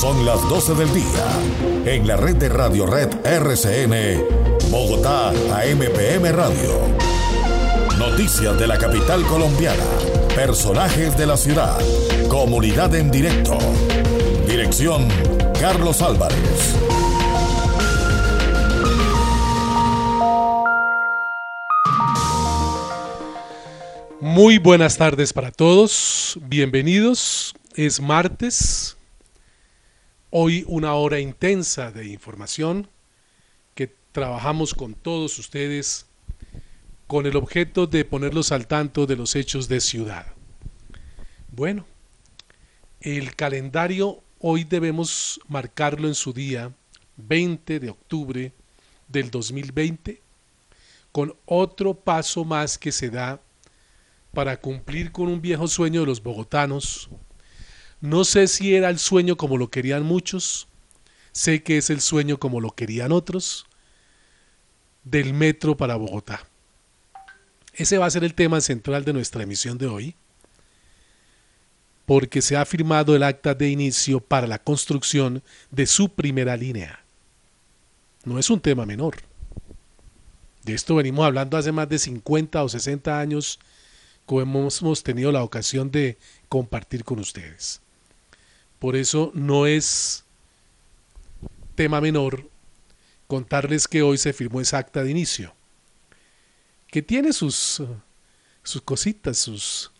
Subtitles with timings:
[0.00, 1.84] Son las 12 del día.
[1.86, 6.80] En la red de Radio Red RCN, Bogotá, AMPM Radio.
[7.98, 9.82] Noticias de la capital colombiana.
[10.34, 11.78] Personajes de la ciudad.
[12.28, 13.56] Comunidad en directo.
[14.46, 15.08] Dirección,
[15.58, 16.76] Carlos Álvarez.
[24.20, 27.54] Muy buenas tardes para todos, bienvenidos.
[27.74, 28.95] Es martes,
[30.38, 32.88] hoy una hora intensa de información
[33.74, 36.04] que trabajamos con todos ustedes
[37.06, 40.26] con el objeto de ponerlos al tanto de los hechos de ciudad.
[41.50, 41.86] Bueno,
[43.00, 46.70] el calendario hoy debemos marcarlo en su día
[47.16, 48.52] 20 de octubre
[49.08, 50.20] del 2020
[51.12, 53.40] con otro paso más que se da
[54.34, 57.08] para cumplir con un viejo sueño de los bogotanos.
[58.00, 60.68] No sé si era el sueño como lo querían muchos,
[61.32, 63.66] sé que es el sueño como lo querían otros,
[65.04, 66.46] del metro para Bogotá.
[67.72, 70.14] Ese va a ser el tema central de nuestra emisión de hoy,
[72.04, 77.00] porque se ha firmado el acta de inicio para la construcción de su primera línea.
[78.24, 79.16] No es un tema menor.
[80.64, 83.58] De esto venimos hablando hace más de 50 o 60 años
[84.26, 87.80] como hemos tenido la ocasión de compartir con ustedes.
[88.86, 90.22] Por eso no es
[91.74, 92.48] tema menor
[93.26, 95.52] contarles que hoy se firmó esa acta de inicio,
[96.86, 97.82] que tiene sus,
[98.62, 99.90] sus cositas, sus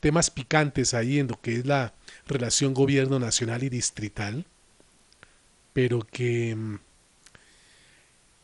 [0.00, 1.94] temas picantes ahí en lo que es la
[2.26, 4.44] relación gobierno nacional y distrital,
[5.72, 6.78] pero que mm,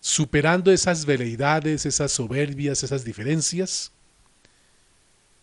[0.01, 3.91] superando esas veleidades, esas soberbias, esas diferencias,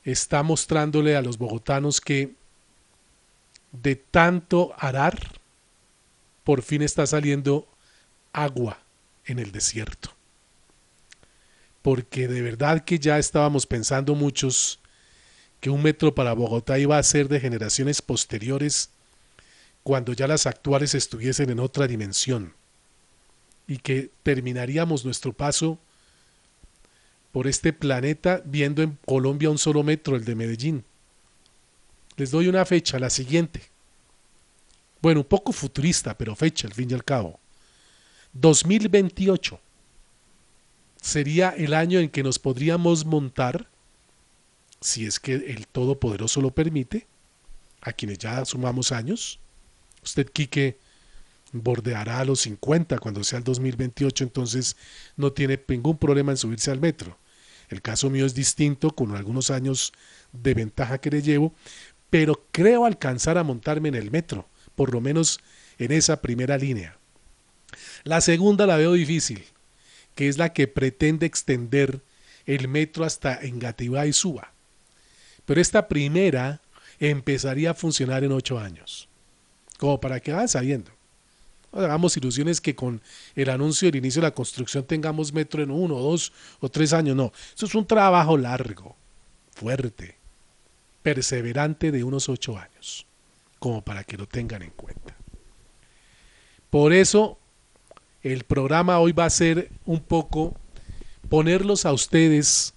[0.06, 2.37] está mostrándole a los bogotanos que
[3.72, 5.40] de tanto arar,
[6.44, 7.68] por fin está saliendo
[8.34, 8.80] agua
[9.26, 10.12] en el desierto.
[11.82, 14.80] Porque de verdad que ya estábamos pensando muchos
[15.60, 18.90] que un metro para Bogotá iba a ser de generaciones posteriores
[19.84, 22.54] cuando ya las actuales estuviesen en otra dimensión
[23.68, 25.80] y que terminaríamos nuestro paso
[27.32, 30.84] por este planeta viendo en Colombia un solo metro, el de Medellín.
[32.18, 33.62] Les doy una fecha, la siguiente.
[35.02, 37.40] Bueno, un poco futurista, pero fecha al fin y al cabo.
[38.34, 39.60] 2028
[41.02, 43.68] sería el año en que nos podríamos montar,
[44.82, 47.08] si es que el Todopoderoso lo permite,
[47.82, 49.40] a quienes ya sumamos años.
[50.04, 50.78] Usted, Quique,
[51.52, 54.76] bordeará a los 50 cuando sea el 2028, entonces
[55.16, 57.18] no tiene ningún problema en subirse al metro.
[57.70, 59.92] El caso mío es distinto, con algunos años
[60.32, 61.54] de ventaja que le llevo,
[62.10, 65.40] pero creo alcanzar a montarme en el metro, por lo menos
[65.78, 66.98] en esa primera línea.
[68.04, 69.44] La segunda la veo difícil,
[70.16, 72.02] que es la que pretende extender
[72.46, 74.54] el metro hasta Engativá y Suba.
[75.46, 76.62] Pero esta primera
[77.00, 79.08] empezaría a funcionar en ocho años,
[79.78, 80.98] como para que vayan sabiendo
[81.72, 83.02] hagamos ilusiones que con
[83.36, 87.16] el anuncio del inicio de la construcción tengamos metro en uno, dos o tres años.
[87.16, 88.96] No, eso es un trabajo largo,
[89.52, 90.18] fuerte,
[91.08, 93.06] perseverante de unos ocho años,
[93.60, 95.16] como para que lo tengan en cuenta.
[96.70, 97.38] Por eso,
[98.24, 100.54] el programa hoy va a ser un poco
[101.30, 102.74] ponerlos a ustedes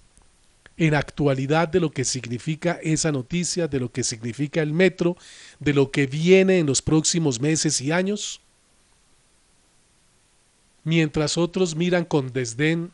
[0.77, 5.17] en actualidad de lo que significa esa noticia, de lo que significa el metro,
[5.59, 8.39] de lo que viene en los próximos meses y años
[10.85, 12.91] mientras otros miran con desdén,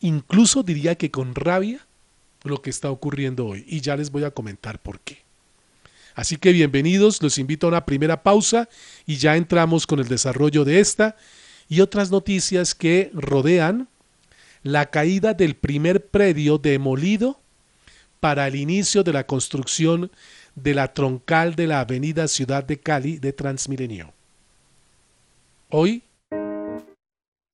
[0.00, 1.86] incluso diría que con rabia,
[2.44, 3.64] lo que está ocurriendo hoy.
[3.66, 5.18] Y ya les voy a comentar por qué.
[6.14, 8.68] Así que bienvenidos, los invito a una primera pausa
[9.06, 11.16] y ya entramos con el desarrollo de esta
[11.68, 13.88] y otras noticias que rodean
[14.62, 17.38] la caída del primer predio demolido
[18.18, 20.10] para el inicio de la construcción
[20.56, 24.12] de la troncal de la avenida Ciudad de Cali de Transmilenio.
[25.70, 26.02] Hoy,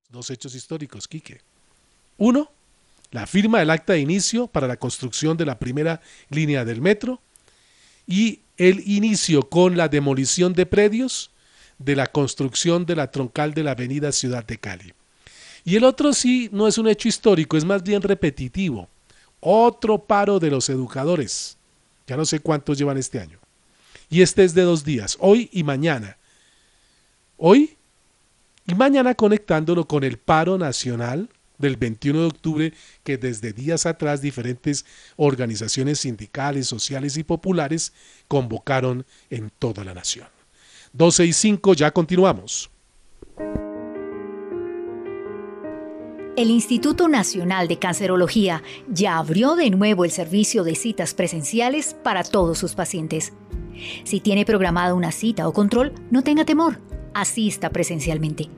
[0.09, 1.41] dos hechos históricos, Quique.
[2.17, 2.51] Uno,
[3.15, 6.01] la firma del acta de inicio para la construcción de la primera
[6.31, 7.21] línea del metro
[8.09, 11.31] y el inicio con la demolición de predios
[11.79, 14.95] de la construcción de la troncal de la avenida Ciudad de Cali.
[15.65, 18.89] Y el otro sí no es un hecho histórico, es más bien repetitivo.
[19.39, 21.57] Otro paro de los educadores.
[22.09, 23.39] Ya no sé cuántos llevan este año.
[24.11, 26.17] Y este es de dos días, hoy y mañana.
[27.37, 27.77] Hoy
[28.67, 31.29] y mañana conectándolo con el paro nacional
[31.65, 32.73] del 21 de octubre
[33.03, 34.85] que desde días atrás diferentes
[35.17, 37.93] organizaciones sindicales, sociales y populares
[38.29, 40.29] convocaron en toda la nación.
[40.93, 42.71] 12 y 5, ya continuamos.
[46.37, 52.25] El Instituto Nacional de Cancerología ya abrió de nuevo el servicio de citas presenciales para
[52.25, 53.33] todos sus pacientes.
[54.05, 56.81] Si tiene programada una cita o control, no tenga temor,
[57.15, 58.49] asista presencialmente.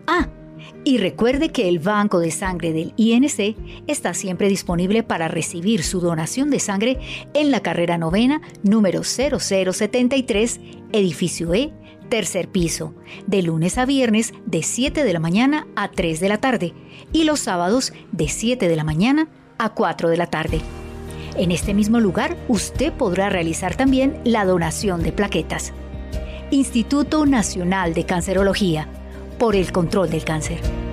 [0.07, 0.27] Ah,
[0.85, 3.56] y recuerde que el banco de sangre del INC
[3.88, 7.00] está siempre disponible para recibir su donación de sangre
[7.33, 10.59] en la carrera novena número 0073,
[10.91, 11.71] edificio E,
[12.09, 12.94] tercer piso,
[13.27, 16.74] de lunes a viernes de 7 de la mañana a 3 de la tarde
[17.12, 20.62] y los sábados de 7 de la mañana a 4 de la tarde.
[21.36, 25.74] En este mismo lugar usted podrá realizar también la donación de plaquetas.
[26.51, 28.88] Instituto Nacional de Cancerología,
[29.38, 30.93] por el control del cáncer.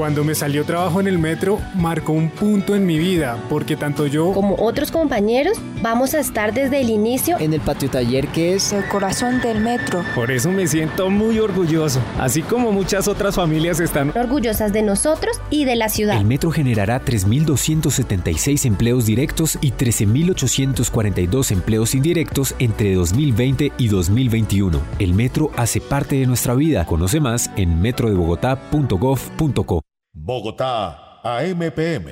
[0.00, 4.06] Cuando me salió trabajo en el metro, marcó un punto en mi vida, porque tanto
[4.06, 8.54] yo como otros compañeros vamos a estar desde el inicio en el patio taller que
[8.54, 10.02] es el corazón del metro.
[10.14, 15.38] Por eso me siento muy orgulloso, así como muchas otras familias están orgullosas de nosotros
[15.50, 16.18] y de la ciudad.
[16.18, 24.80] El metro generará 3.276 empleos directos y 13.842 empleos indirectos entre 2020 y 2021.
[24.98, 26.86] El metro hace parte de nuestra vida.
[26.86, 29.82] Conoce más en metrodebogotá.gov.co.
[30.22, 32.08] Bogotá, AMPM,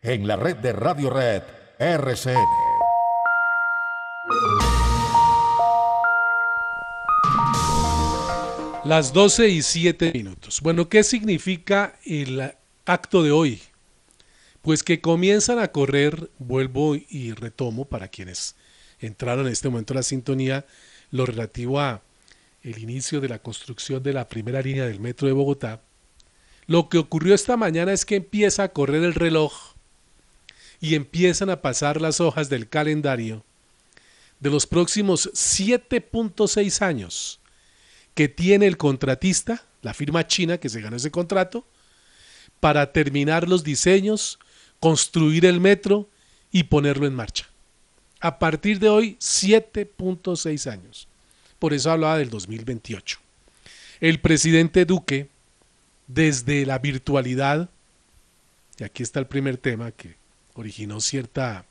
[0.00, 1.42] en la red de Radio Red
[1.78, 2.34] RCN.
[8.84, 10.62] Las 12 y 7 minutos.
[10.62, 12.54] Bueno, ¿qué significa el
[12.86, 13.60] acto de hoy?
[14.62, 18.56] Pues que comienzan a correr, vuelvo y retomo para quienes
[18.98, 20.64] entraron en este momento a la sintonía,
[21.10, 22.00] lo relativo a
[22.62, 25.82] el inicio de la construcción de la primera línea del metro de Bogotá,
[26.66, 29.52] lo que ocurrió esta mañana es que empieza a correr el reloj
[30.80, 33.44] y empiezan a pasar las hojas del calendario
[34.40, 37.38] de los próximos 7.6 años
[38.14, 41.64] que tiene el contratista, la firma china que se ganó ese contrato,
[42.60, 44.38] para terminar los diseños,
[44.80, 46.08] construir el metro
[46.50, 47.48] y ponerlo en marcha.
[48.20, 51.08] A partir de hoy, 7.6 años.
[51.58, 53.18] Por eso hablaba del 2028.
[54.00, 55.28] El presidente Duque
[56.06, 57.68] desde la virtualidad,
[58.78, 60.14] y aquí está el primer tema que
[60.54, 61.64] originó cierta,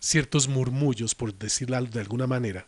[0.00, 2.66] ciertos murmullos, por decirlo de alguna manera.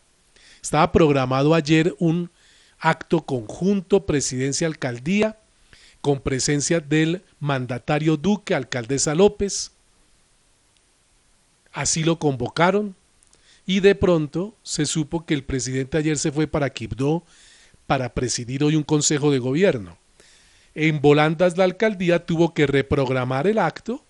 [0.62, 2.30] Estaba programado ayer un
[2.78, 5.38] acto conjunto presidencia-alcaldía
[6.00, 9.72] con presencia del mandatario Duque, alcaldesa López.
[11.72, 12.94] Así lo convocaron
[13.66, 17.24] y de pronto se supo que el presidente ayer se fue para Quibdó
[17.86, 19.98] para presidir hoy un consejo de gobierno.
[20.74, 24.02] En Volandas la alcaldía tuvo que reprogramar el acto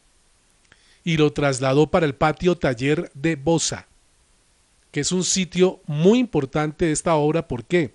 [1.05, 3.87] y lo trasladó para el patio taller de Bosa,
[4.91, 7.47] que es un sitio muy importante de esta obra.
[7.47, 7.93] ¿Por qué?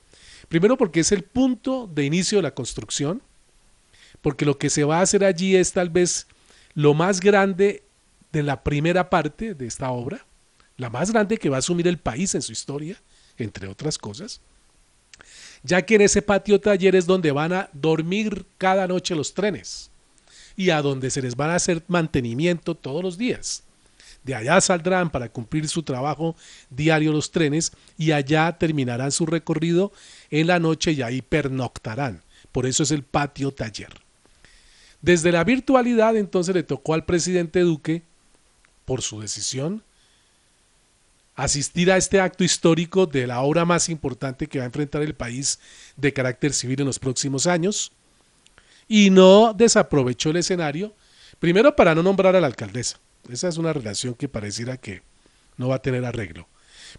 [0.48, 3.21] Primero porque es el punto de inicio de la construcción,
[4.21, 6.27] porque lo que se va a hacer allí es tal vez
[6.75, 7.83] lo más grande
[8.31, 10.24] de la primera parte de esta obra,
[10.77, 13.01] la más grande que va a asumir el país en su historia,
[13.38, 14.41] entre otras cosas
[15.63, 19.89] ya que en ese patio taller es donde van a dormir cada noche los trenes
[20.56, 23.63] y a donde se les van a hacer mantenimiento todos los días.
[24.24, 26.36] De allá saldrán para cumplir su trabajo
[26.70, 29.92] diario los trenes y allá terminarán su recorrido
[30.30, 32.22] en la noche y ahí pernoctarán.
[32.51, 33.94] Por eso es el patio taller.
[35.01, 38.04] Desde la virtualidad entonces le tocó al presidente Duque,
[38.84, 39.84] por su decisión,
[41.43, 45.15] asistir a este acto histórico de la obra más importante que va a enfrentar el
[45.15, 45.60] país
[45.96, 47.93] de carácter civil en los próximos años
[48.88, 50.93] y no desaprovechó el escenario,
[51.39, 53.00] primero para no nombrar a la alcaldesa.
[53.31, 55.01] Esa es una relación que pareciera que
[55.55, 56.48] no va a tener arreglo.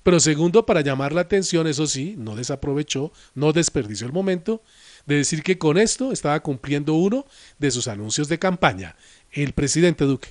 [0.02, 4.62] Pero segundo, para llamar la atención, eso sí, no desaprovechó, no desperdició el momento
[5.04, 7.26] de decir que con esto estaba cumpliendo uno
[7.58, 8.96] de sus anuncios de campaña,
[9.32, 10.28] el presidente Duque.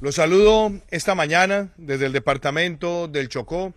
[0.00, 3.74] Los saludo esta mañana desde el departamento del Chocó,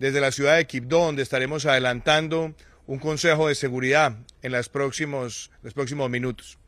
[0.00, 2.56] desde la ciudad de Quibdó, donde estaremos adelantando
[2.88, 6.58] un consejo de seguridad en los próximos, los próximos minutos.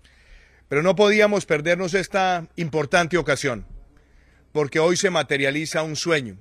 [0.68, 3.66] Pero no podíamos perdernos esta importante ocasión,
[4.52, 6.36] porque hoy se materializa un sueño,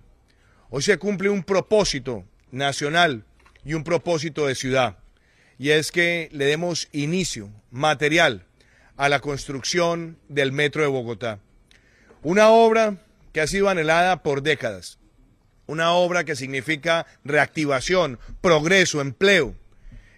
[0.69, 3.25] hoy se cumple un propósito nacional
[3.65, 4.99] y un propósito de ciudad,
[5.57, 8.45] y es que le demos inicio material
[8.97, 11.39] a la construcción del Metro de Bogotá.
[12.23, 12.97] Una obra
[13.33, 14.99] que ha sido anhelada por décadas,
[15.65, 19.55] una obra que significa reactivación, progreso, empleo,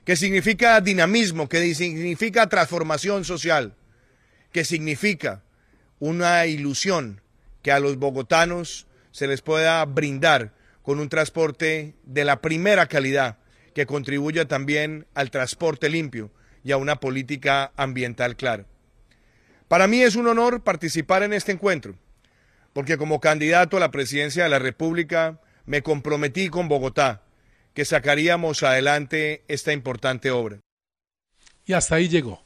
[0.04, 3.76] que significa dinamismo, que significa transformación social,
[4.52, 5.44] que significa
[6.00, 7.22] una ilusión
[7.62, 13.38] que a los bogotanos se les pueda brindar con un transporte de la primera calidad,
[13.74, 16.32] que contribuya también al transporte limpio
[16.66, 18.66] y a una política ambiental clara.
[19.74, 21.96] Para mí es un honor participar en este encuentro,
[22.74, 27.24] porque como candidato a la presidencia de la República me comprometí con Bogotá
[27.74, 30.60] que sacaríamos adelante esta importante obra.
[31.66, 32.44] Y hasta ahí llegó,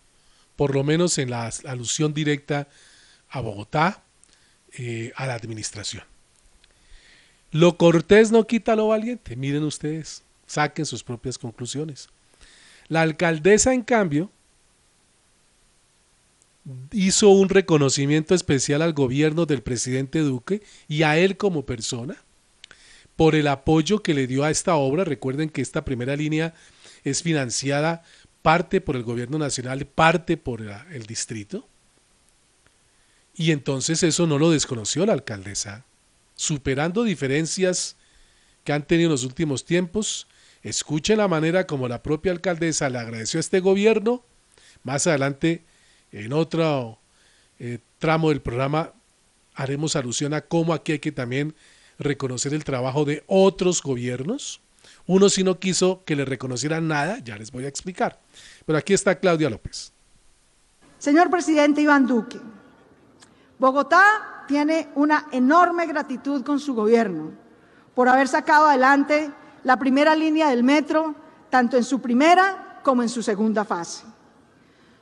[0.56, 2.70] por lo menos en la alusión directa
[3.28, 4.04] a Bogotá,
[4.78, 6.06] eh, a la administración.
[7.52, 12.08] Lo cortés no quita lo valiente, miren ustedes, saquen sus propias conclusiones.
[12.88, 14.32] La alcaldesa, en cambio,
[16.92, 22.18] hizo un reconocimiento especial al gobierno del presidente Duque y a él como persona
[23.16, 25.04] por el apoyo que le dio a esta obra.
[25.04, 26.54] Recuerden que esta primera línea
[27.04, 28.04] es financiada
[28.42, 31.68] parte por el gobierno nacional, parte por el distrito.
[33.36, 35.86] Y entonces eso no lo desconoció la alcaldesa.
[36.36, 37.96] Superando diferencias
[38.64, 40.28] que han tenido en los últimos tiempos,
[40.64, 44.24] escuchen la manera como la propia alcaldesa le agradeció a este gobierno.
[44.84, 45.64] Más adelante,
[46.12, 47.00] en otro
[47.60, 48.92] eh, tramo del programa,
[49.56, 51.56] haremos alusión a cómo aquí hay que también
[52.00, 54.62] reconocer el trabajo de otros gobiernos.
[55.06, 58.20] Uno si no quiso que le reconocieran nada, ya les voy a explicar.
[58.66, 59.92] Pero aquí está Claudia López.
[61.00, 62.40] Señor presidente Iván Duque,
[63.60, 67.32] Bogotá tiene una enorme gratitud con su gobierno
[67.94, 69.32] por haber sacado adelante
[69.64, 71.16] la primera línea del metro,
[71.50, 74.06] tanto en su primera como en su segunda fase.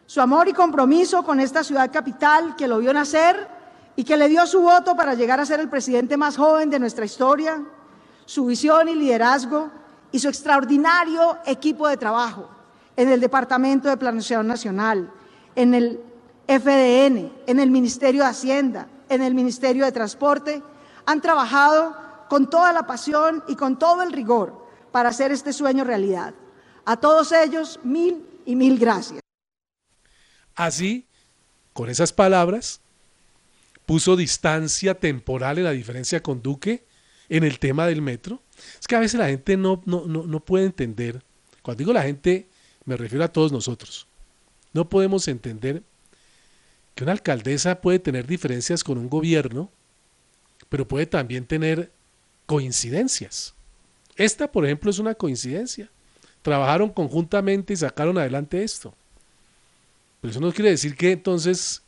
[0.07, 3.47] Su amor y compromiso con esta ciudad capital que lo vio nacer
[3.95, 6.79] y que le dio su voto para llegar a ser el presidente más joven de
[6.79, 7.63] nuestra historia,
[8.25, 9.71] su visión y liderazgo
[10.11, 12.49] y su extraordinario equipo de trabajo
[12.95, 15.11] en el Departamento de Planeación Nacional,
[15.55, 15.99] en el
[16.47, 20.61] FDN, en el Ministerio de Hacienda, en el Ministerio de Transporte,
[21.05, 21.95] han trabajado
[22.29, 26.33] con toda la pasión y con todo el rigor para hacer este sueño realidad.
[26.85, 29.24] A todos ellos, mil y mil gracias.
[30.55, 31.05] Así,
[31.73, 32.79] con esas palabras,
[33.85, 36.83] puso distancia temporal en la diferencia con Duque
[37.29, 38.41] en el tema del metro.
[38.79, 41.21] Es que a veces la gente no, no, no, puede entender,
[41.61, 42.47] cuando digo la gente
[42.85, 44.07] me refiero a todos nosotros,
[44.73, 45.83] no podemos entender
[46.93, 49.69] que una alcaldesa puede tener diferencias con un gobierno,
[50.69, 51.91] pero puede también tener
[52.45, 53.53] coincidencias.
[54.15, 55.89] Esta, por ejemplo, es una coincidencia.
[56.41, 58.93] Trabajaron conjuntamente y sacaron adelante esto.
[60.25, 61.83] Pero eso no quiere decir que entonces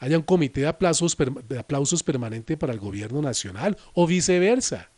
[0.00, 1.16] haya un comité de aplausos,
[1.48, 4.88] de aplausos permanente para el gobierno nacional o viceversa.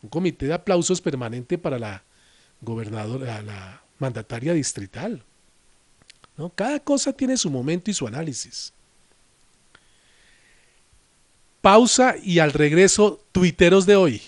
[0.00, 2.02] Un comité de aplausos permanente para la
[2.62, 5.22] gobernadora, la mandataria distrital.
[6.38, 6.48] ¿no?
[6.48, 8.72] Cada cosa tiene su momento y su análisis.
[11.60, 14.22] Pausa y al regreso, tuiteros de hoy.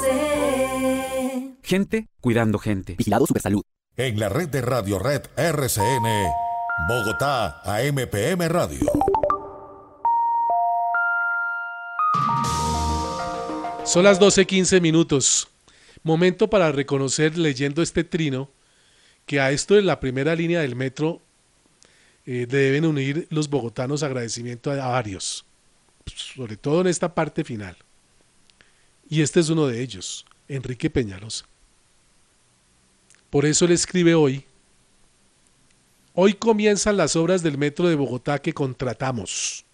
[1.63, 2.97] Gente cuidando gente.
[2.99, 3.63] Vigilado Supersalud.
[3.97, 6.07] En la red de Radio Red RCN,
[6.79, 8.85] Bogotá, AMPM Radio.
[13.85, 15.49] Son las 12:15 minutos.
[16.03, 18.51] Momento para reconocer, leyendo este trino,
[19.25, 21.23] que a esto de la primera línea del metro
[22.27, 25.47] eh, deben unir los bogotanos agradecimiento a, varios,
[26.05, 27.77] sobre todo en esta parte final.
[29.09, 31.47] Y este es uno de ellos, Enrique Peñalosa.
[33.31, 34.46] Por eso él escribe hoy,
[36.19, 39.65] hoy comienzan las obras del metro de Bogotá que contratamos.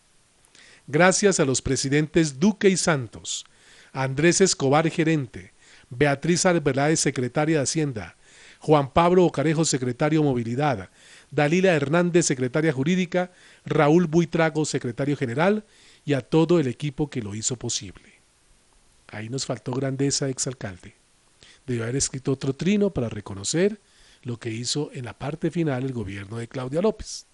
[0.88, 3.46] Gracias a los presidentes Duque y Santos,
[3.92, 5.52] Andrés Escobar, gerente,
[5.88, 8.16] Beatriz Arbeláez, secretaria de Hacienda,
[8.58, 10.90] Juan Pablo Ocarejo, secretario de Movilidad,
[11.30, 13.30] Dalila Hernández, secretaria jurídica,
[13.64, 15.64] Raúl Buitrago, secretario general,
[16.04, 18.14] y a todo el equipo que lo hizo posible.
[19.12, 20.94] Ahí nos faltó grandeza, exalcalde.
[21.68, 23.78] Debió haber escrito otro trino para reconocer
[24.24, 27.26] lo que hizo en la parte final el gobierno de Claudia López.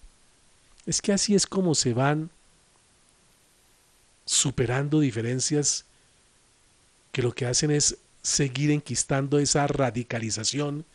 [0.85, 2.29] Es que así es como se van
[4.25, 5.85] superando diferencias
[7.11, 10.85] que lo que hacen es seguir enquistando esa radicalización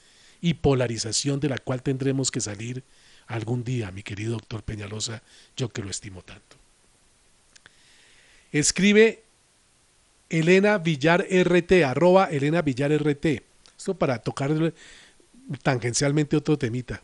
[0.41, 2.83] y polarización de la cual tendremos que salir
[3.27, 5.23] algún día, mi querido doctor Peñalosa,
[5.57, 6.57] yo que lo estimo tanto.
[8.53, 9.23] Escribe
[10.29, 13.43] Elena Villar RT, arroba Elena Villar RT.
[13.77, 14.73] Esto para tocar
[15.63, 17.03] tangencialmente otro temita.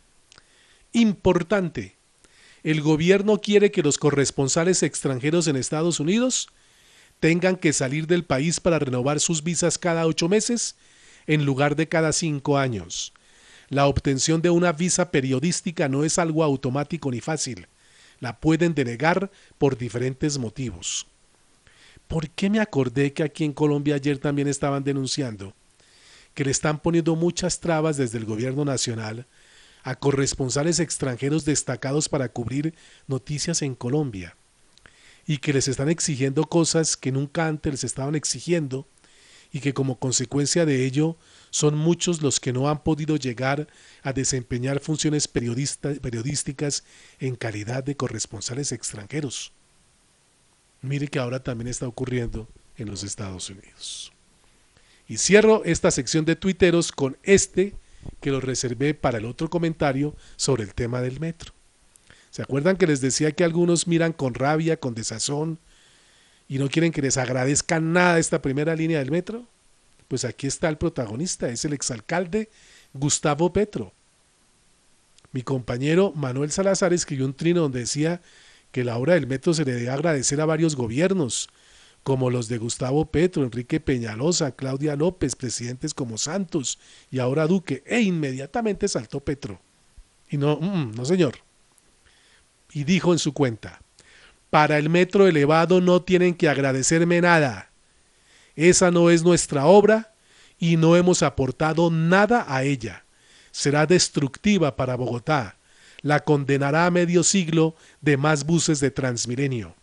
[0.93, 1.95] Importante.
[2.63, 6.49] El gobierno quiere que los corresponsales extranjeros en Estados Unidos
[7.19, 10.75] tengan que salir del país para renovar sus visas cada ocho meses
[11.27, 13.13] en lugar de cada cinco años.
[13.69, 17.67] La obtención de una visa periodística no es algo automático ni fácil.
[18.19, 21.07] La pueden denegar por diferentes motivos.
[22.07, 25.53] ¿Por qué me acordé que aquí en Colombia ayer también estaban denunciando
[26.33, 29.25] que le están poniendo muchas trabas desde el gobierno nacional
[29.83, 32.75] a corresponsales extranjeros destacados para cubrir
[33.07, 34.35] noticias en Colombia?
[35.25, 38.87] y que les están exigiendo cosas que nunca antes les estaban exigiendo
[39.53, 41.17] y que como consecuencia de ello
[41.49, 43.67] son muchos los que no han podido llegar
[44.01, 46.83] a desempeñar funciones periodísticas
[47.19, 49.51] en calidad de corresponsales extranjeros.
[50.81, 54.11] Mire que ahora también está ocurriendo en los Estados Unidos.
[55.11, 57.73] Y cierro esta sección de tuiteros con este
[58.21, 61.51] que lo reservé para el otro comentario sobre el tema del metro.
[62.29, 65.59] ¿Se acuerdan que les decía que algunos miran con rabia, con desazón
[66.47, 69.45] y no quieren que les agradezcan nada esta primera línea del metro?
[70.07, 72.47] Pues aquí está el protagonista, es el exalcalde
[72.93, 73.91] Gustavo Petro.
[75.33, 78.21] Mi compañero Manuel Salazar escribió un trino donde decía
[78.71, 81.49] que la obra del metro se le debe agradecer a varios gobiernos,
[82.03, 86.79] como los de Gustavo Petro, Enrique Peñalosa, Claudia López, presidentes como Santos
[87.11, 89.59] y ahora Duque, e inmediatamente saltó Petro.
[90.29, 91.35] Y no, mm, no señor
[92.73, 93.81] y dijo en su cuenta,
[94.49, 97.69] para el metro elevado no tienen que agradecerme nada.
[98.55, 100.13] Esa no es nuestra obra
[100.59, 103.05] y no hemos aportado nada a ella.
[103.51, 105.57] Será destructiva para Bogotá.
[106.01, 109.75] La condenará a medio siglo de más buses de Transmilenio.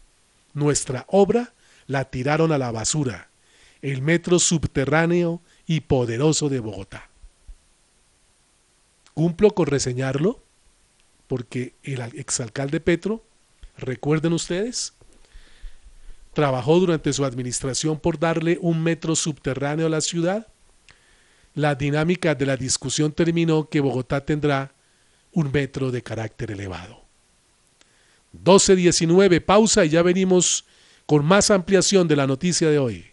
[0.52, 1.52] Nuestra obra
[1.88, 3.28] la tiraron a la basura.
[3.82, 7.08] El metro subterráneo y poderoso de Bogotá.
[9.14, 10.40] ¿Cumplo con reseñarlo?
[11.28, 13.22] porque el exalcalde Petro,
[13.76, 14.94] recuerden ustedes,
[16.32, 20.48] trabajó durante su administración por darle un metro subterráneo a la ciudad.
[21.54, 24.72] La dinámica de la discusión terminó que Bogotá tendrá
[25.32, 27.02] un metro de carácter elevado.
[28.44, 30.64] 12.19, pausa y ya venimos
[31.08, 33.06] con más ampliación de la noticia de hoy.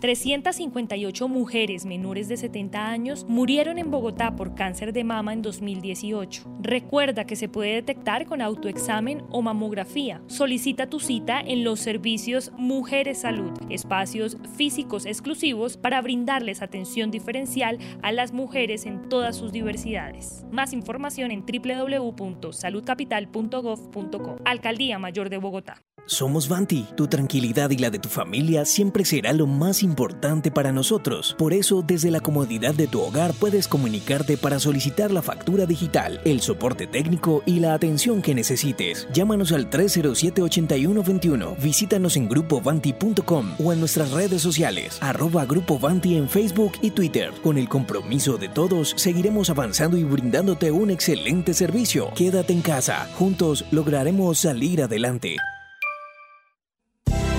[0.00, 6.42] 358 mujeres menores de 70 años murieron en Bogotá por cáncer de mama en 2018.
[6.60, 10.20] Recuerda que se puede detectar con autoexamen o mamografía.
[10.26, 17.78] Solicita tu cita en los servicios Mujeres Salud, espacios físicos exclusivos para brindarles atención diferencial
[18.02, 20.44] a las mujeres en todas sus diversidades.
[20.50, 24.36] Más información en www.saludcapital.gov.co.
[24.44, 25.80] Alcaldía Mayor de Bogotá.
[26.06, 30.72] Somos Vanti, tu tranquilidad y la de tu familia siempre será lo más importante para
[30.72, 31.36] nosotros.
[31.38, 36.20] Por eso, desde la comodidad de tu hogar puedes comunicarte para solicitar la factura digital,
[36.24, 39.06] el soporte técnico y la atención que necesites.
[39.12, 46.28] Llámanos al 307-8121, visítanos en grupovanti.com o en nuestras redes sociales, arroba Grupo Vanti en
[46.28, 47.30] Facebook y Twitter.
[47.42, 52.10] Con el compromiso de todos, seguiremos avanzando y brindándote un excelente servicio.
[52.16, 55.36] Quédate en casa, juntos lograremos salir adelante.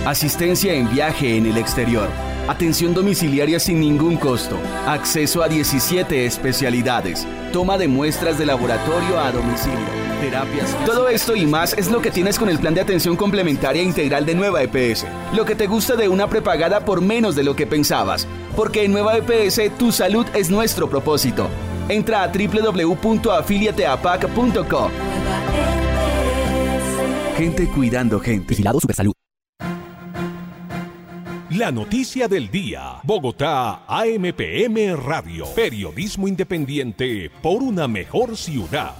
[0.06, 2.10] Asistencia en viaje en el exterior.
[2.50, 4.58] Atención domiciliaria sin ningún costo.
[4.86, 7.26] Acceso a 17 especialidades.
[7.54, 9.80] Toma de muestras de laboratorio a domicilio.
[10.20, 10.76] Terapias.
[10.86, 14.26] Todo esto y más es lo que tienes con el plan de atención complementaria integral
[14.26, 15.06] de Nueva EPS.
[15.34, 18.28] Lo que te gusta de una prepagada por menos de lo que pensabas.
[18.58, 21.48] Porque en Nueva EPS tu salud es nuestro propósito.
[21.88, 24.92] Entra a www.afiliateapac.com.
[27.38, 28.48] Gente cuidando gente.
[28.50, 29.14] Vigilado Supersalud.
[31.58, 33.00] La noticia del día.
[33.04, 35.46] Bogotá, AMPM Radio.
[35.54, 38.96] Periodismo independiente por una mejor ciudad.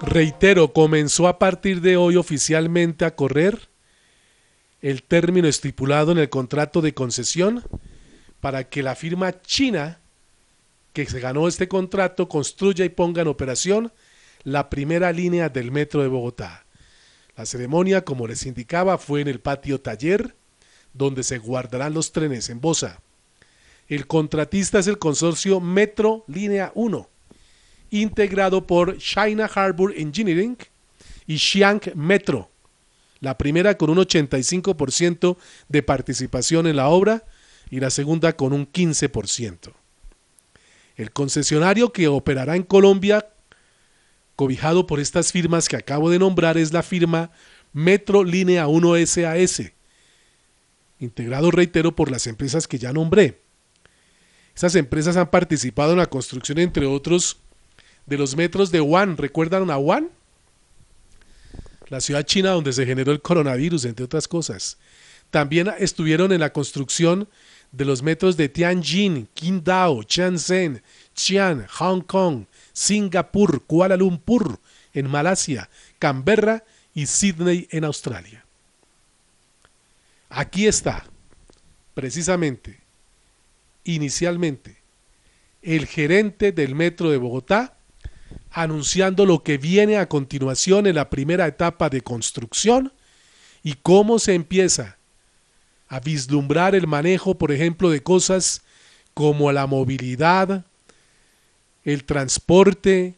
[0.00, 3.68] Reitero, comenzó a partir de hoy oficialmente a correr
[4.80, 7.62] el término estipulado en el contrato de concesión
[8.40, 9.98] para que la firma china
[10.94, 13.92] que se ganó este contrato construya y ponga en operación
[14.44, 16.64] la primera línea del metro de Bogotá.
[17.36, 20.34] La ceremonia, como les indicaba, fue en el patio taller,
[20.92, 23.00] donde se guardarán los trenes en Bosa.
[23.88, 27.08] El contratista es el consorcio Metro Línea 1,
[27.90, 30.56] integrado por China Harbor Engineering
[31.26, 32.48] y Xiang Metro,
[33.20, 35.36] la primera con un 85%
[35.68, 37.24] de participación en la obra
[37.70, 39.72] y la segunda con un 15%.
[40.96, 43.26] El concesionario que operará en Colombia
[44.36, 47.30] cobijado por estas firmas que acabo de nombrar, es la firma
[47.72, 49.72] Metro Línea 1 SAS,
[51.00, 53.40] integrado, reitero, por las empresas que ya nombré.
[54.54, 57.38] Esas empresas han participado en la construcción, entre otros,
[58.06, 59.16] de los metros de Wuhan.
[59.16, 60.10] ¿Recuerdan a Wuhan?
[61.88, 64.78] La ciudad china donde se generó el coronavirus, entre otras cosas.
[65.30, 67.28] También estuvieron en la construcción
[67.72, 70.82] de los metros de Tianjin, Qingdao, Shenzhen,
[71.14, 72.44] Xi'an, Hong Kong,
[72.74, 74.60] Singapur, Kuala Lumpur
[74.92, 78.44] en Malasia, Canberra y Sydney en Australia.
[80.28, 81.04] Aquí está,
[81.94, 82.78] precisamente,
[83.84, 84.76] inicialmente,
[85.62, 87.74] el gerente del Metro de Bogotá
[88.50, 92.92] anunciando lo que viene a continuación en la primera etapa de construcción
[93.62, 94.96] y cómo se empieza
[95.88, 98.62] a vislumbrar el manejo, por ejemplo, de cosas
[99.14, 100.64] como la movilidad,
[101.84, 103.16] el transporte,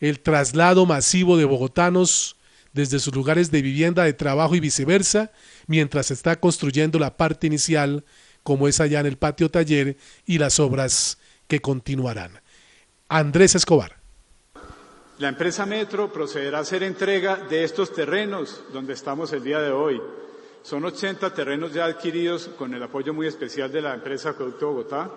[0.00, 2.36] el traslado masivo de bogotanos
[2.72, 5.32] desde sus lugares de vivienda, de trabajo y viceversa,
[5.66, 8.04] mientras se está construyendo la parte inicial,
[8.42, 11.18] como es allá en el patio taller, y las obras
[11.48, 12.40] que continuarán.
[13.08, 13.96] Andrés Escobar.
[15.18, 19.70] La empresa Metro procederá a hacer entrega de estos terrenos donde estamos el día de
[19.70, 20.00] hoy.
[20.62, 25.10] Son 80 terrenos ya adquiridos con el apoyo muy especial de la empresa Producto Bogotá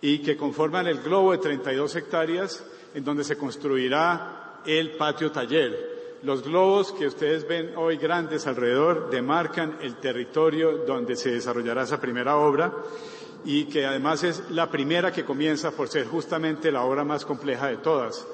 [0.00, 5.96] y que conforman el globo de 32 hectáreas en donde se construirá el patio taller.
[6.22, 12.00] Los globos que ustedes ven hoy grandes alrededor demarcan el territorio donde se desarrollará esa
[12.00, 12.72] primera obra
[13.44, 17.68] y que además es la primera que comienza por ser justamente la obra más compleja
[17.68, 18.26] de todas.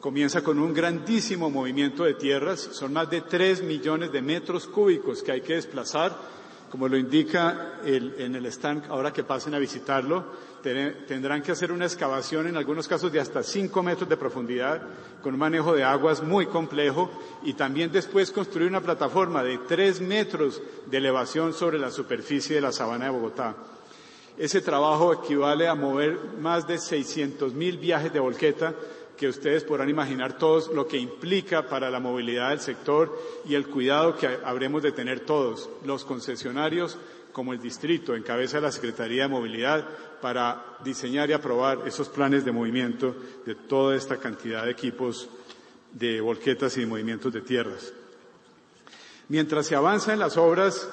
[0.00, 5.22] Comienza con un grandísimo movimiento de tierras, son más de 3 millones de metros cúbicos
[5.22, 6.14] que hay que desplazar,
[6.70, 10.24] como lo indica en el stand ahora que pasen a visitarlo,
[11.06, 14.80] tendrán que hacer una excavación en algunos casos de hasta 5 metros de profundidad,
[15.22, 17.10] con un manejo de aguas muy complejo,
[17.42, 22.62] y también después construir una plataforma de 3 metros de elevación sobre la superficie de
[22.62, 23.54] la sabana de Bogotá.
[24.38, 28.74] Ese trabajo equivale a mover más de 600 mil viajes de volqueta
[29.16, 33.66] que ustedes podrán imaginar todos lo que implica para la movilidad del sector y el
[33.68, 36.98] cuidado que habremos de tener todos, los concesionarios
[37.32, 39.84] como el distrito, en cabeza de la Secretaría de Movilidad,
[40.22, 45.28] para diseñar y aprobar esos planes de movimiento de toda esta cantidad de equipos
[45.92, 47.92] de volquetas y movimientos de tierras.
[49.28, 50.88] Mientras se avanza en las obras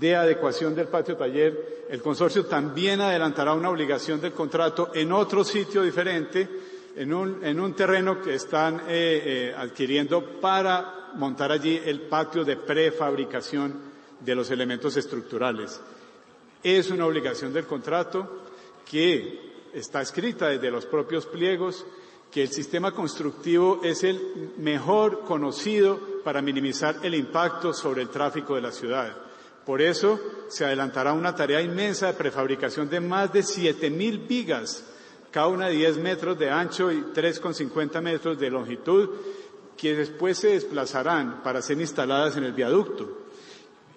[0.00, 5.44] de adecuación del patio taller, el consorcio también adelantará una obligación del contrato en otro
[5.44, 6.48] sitio diferente,
[6.96, 7.12] en
[7.60, 13.74] un, terreno que están eh, eh, adquiriendo para montar allí el patio de prefabricación
[14.20, 15.80] de los elementos estructurales.
[16.62, 18.44] Es una obligación del contrato
[18.90, 21.84] que está escrita desde los propios pliegos
[22.30, 28.54] que el sistema constructivo es el mejor conocido para minimizar el impacto sobre el tráfico
[28.54, 29.16] de la ciudad.
[29.64, 34.84] Por eso se adelantará una tarea inmensa de prefabricación de más de 7.000 vigas,
[35.36, 39.10] cada una de 10 metros de ancho y 3,50 metros de longitud,
[39.76, 43.26] que después se desplazarán para ser instaladas en el viaducto.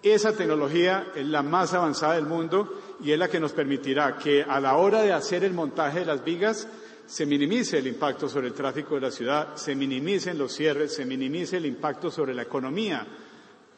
[0.04, 4.44] Esa tecnología es la más avanzada del mundo y es la que nos permitirá que
[4.44, 6.68] a la hora de hacer el montaje de las vigas
[7.06, 11.06] se minimice el impacto sobre el tráfico de la ciudad, se minimicen los cierres, se
[11.06, 13.08] minimice el impacto sobre la economía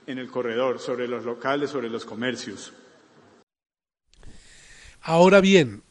[0.07, 2.73] en el corredor, sobre los locales, sobre los comercios.
[5.03, 5.83] Ahora bien,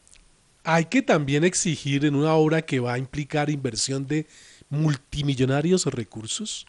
[0.64, 4.26] hay que también exigir en una obra que va a implicar inversión de
[4.68, 6.66] multimillonarios recursos,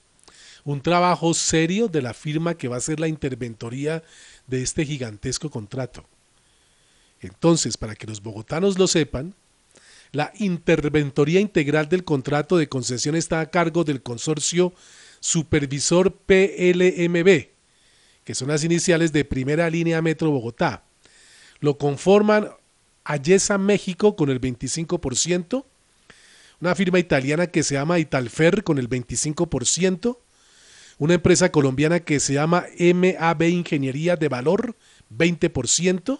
[0.63, 4.03] un trabajo serio de la firma que va a hacer la interventoría
[4.47, 6.05] de este gigantesco contrato.
[7.19, 9.35] Entonces, para que los bogotanos lo sepan,
[10.11, 14.73] la interventoría integral del contrato de concesión está a cargo del consorcio
[15.19, 17.47] Supervisor PLMB,
[18.23, 20.83] que son las iniciales de Primera Línea Metro Bogotá.
[21.59, 22.49] Lo conforman
[23.03, 25.65] Ayesa México con el 25%,
[26.59, 30.17] una firma italiana que se llama Italfer con el 25%,
[30.99, 34.75] una empresa colombiana que se llama MAB Ingeniería de Valor
[35.15, 36.19] 20%,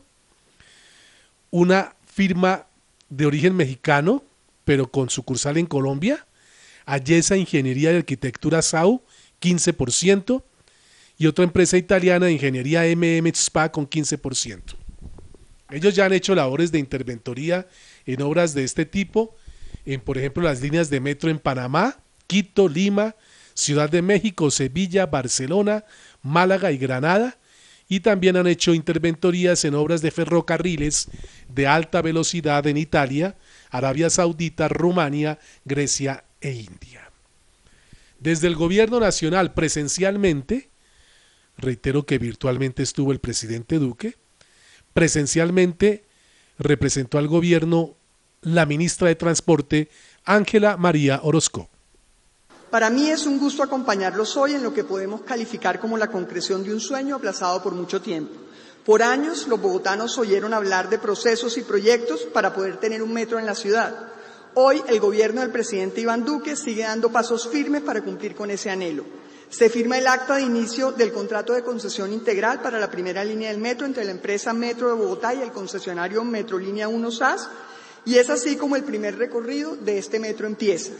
[1.51, 2.65] una firma
[3.09, 4.23] de origen mexicano,
[4.65, 6.25] pero con sucursal en Colombia,
[6.85, 9.01] Ayesa Ingeniería de Arquitectura SAU,
[9.41, 10.43] 15%,
[11.17, 14.80] y otra empresa italiana de ingeniería MM SPA con 15%.
[15.71, 17.67] Ellos ya han hecho labores de interventoría
[18.05, 19.35] en obras de este tipo,
[19.85, 23.15] en por ejemplo las líneas de metro en Panamá, Quito, Lima,
[23.53, 25.85] Ciudad de México, Sevilla, Barcelona,
[26.21, 27.37] Málaga y Granada,
[27.87, 31.09] y también han hecho interventorías en obras de ferrocarriles
[31.49, 33.35] de alta velocidad en Italia,
[33.69, 37.11] Arabia Saudita, Rumania, Grecia e India.
[38.19, 40.69] Desde el gobierno nacional presencialmente,
[41.57, 44.15] reitero que virtualmente estuvo el presidente Duque,
[44.93, 46.03] presencialmente
[46.57, 47.95] representó al gobierno
[48.41, 49.89] la ministra de Transporte,
[50.25, 51.69] Ángela María Orozco.
[52.69, 56.63] Para mí es un gusto acompañarlos hoy en lo que podemos calificar como la concreción
[56.63, 58.33] de un sueño aplazado por mucho tiempo.
[58.85, 63.37] Por años los bogotanos oyeron hablar de procesos y proyectos para poder tener un metro
[63.37, 64.07] en la ciudad.
[64.53, 68.69] Hoy el gobierno del presidente Iván Duque sigue dando pasos firmes para cumplir con ese
[68.69, 69.05] anhelo.
[69.51, 73.49] Se firma el acta de inicio del contrato de concesión integral para la primera línea
[73.49, 77.49] del metro entre la empresa Metro de Bogotá y el concesionario Metrolínea 1 SAS
[78.05, 80.93] y es así como el primer recorrido de este metro empieza.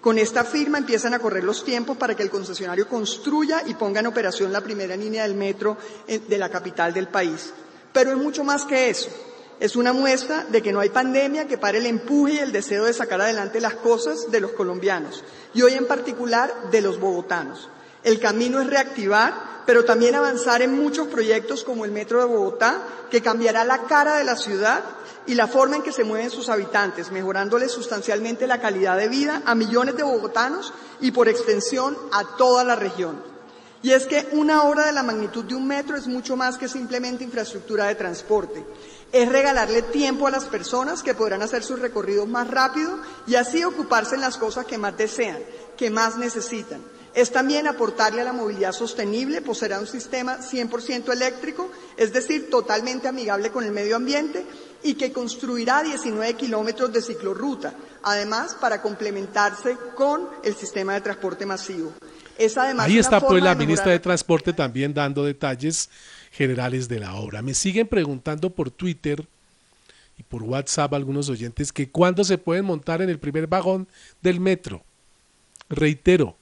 [0.00, 3.98] Con esta firma empiezan a correr los tiempos para que el concesionario construya y ponga
[3.98, 7.52] en operación la primera línea del metro eh, de la capital del país.
[7.92, 9.10] Pero es mucho más que eso.
[9.58, 12.84] Es una muestra de que no hay pandemia que pare el empuje y el deseo
[12.84, 17.68] de sacar adelante las cosas de los colombianos y hoy en particular de los bogotanos.
[18.06, 22.80] El camino es reactivar, pero también avanzar en muchos proyectos como el Metro de Bogotá,
[23.10, 24.84] que cambiará la cara de la ciudad
[25.26, 29.42] y la forma en que se mueven sus habitantes, mejorándoles sustancialmente la calidad de vida
[29.44, 33.20] a millones de bogotanos y por extensión a toda la región.
[33.82, 36.68] Y es que una hora de la magnitud de un metro es mucho más que
[36.68, 38.64] simplemente infraestructura de transporte.
[39.10, 43.64] Es regalarle tiempo a las personas que podrán hacer sus recorridos más rápido y así
[43.64, 45.40] ocuparse en las cosas que más desean,
[45.76, 46.94] que más necesitan.
[47.16, 52.50] Es también aportarle a la movilidad sostenible, pues será un sistema 100% eléctrico, es decir,
[52.50, 54.44] totalmente amigable con el medio ambiente
[54.82, 61.46] y que construirá 19 kilómetros de ciclorruta, además para complementarse con el sistema de transporte
[61.46, 61.94] masivo.
[62.36, 65.88] Es además Ahí está pues la ministra de Transporte también dando detalles
[66.32, 67.40] generales de la obra.
[67.40, 69.26] Me siguen preguntando por Twitter
[70.18, 73.88] y por WhatsApp algunos oyentes que cuándo se pueden montar en el primer vagón
[74.20, 74.82] del metro.
[75.70, 76.36] Reitero,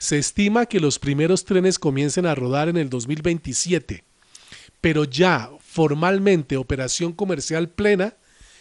[0.00, 4.02] se estima que los primeros trenes comiencen a rodar en el 2027,
[4.80, 8.14] pero ya formalmente operación comercial plena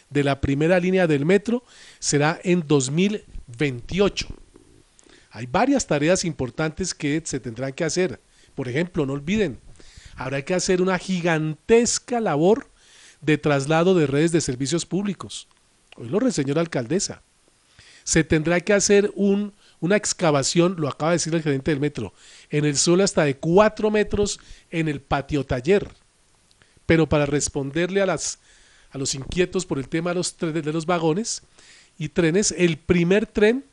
[0.10, 1.63] de la primera línea del metro
[1.97, 4.28] será en 2028.
[5.32, 8.19] Hay varias tareas importantes que se tendrán que hacer.
[8.54, 9.60] Por ejemplo, no olviden,
[10.17, 12.69] habrá que hacer una gigantesca labor
[13.21, 15.47] de traslado de redes de servicios públicos.
[15.95, 17.21] Hoy lo reseñó la alcaldesa.
[18.04, 22.13] Se tendrá que hacer un, una excavación, lo acaba de decir el gerente del metro,
[22.50, 24.39] en el suelo hasta de cuatro metros
[24.72, 25.89] en el patio taller
[26.89, 28.39] pero para responderle a, las,
[28.89, 31.44] a los inquietos por el tema de los, de los vagones
[32.00, 33.63] y trenes, el primer tren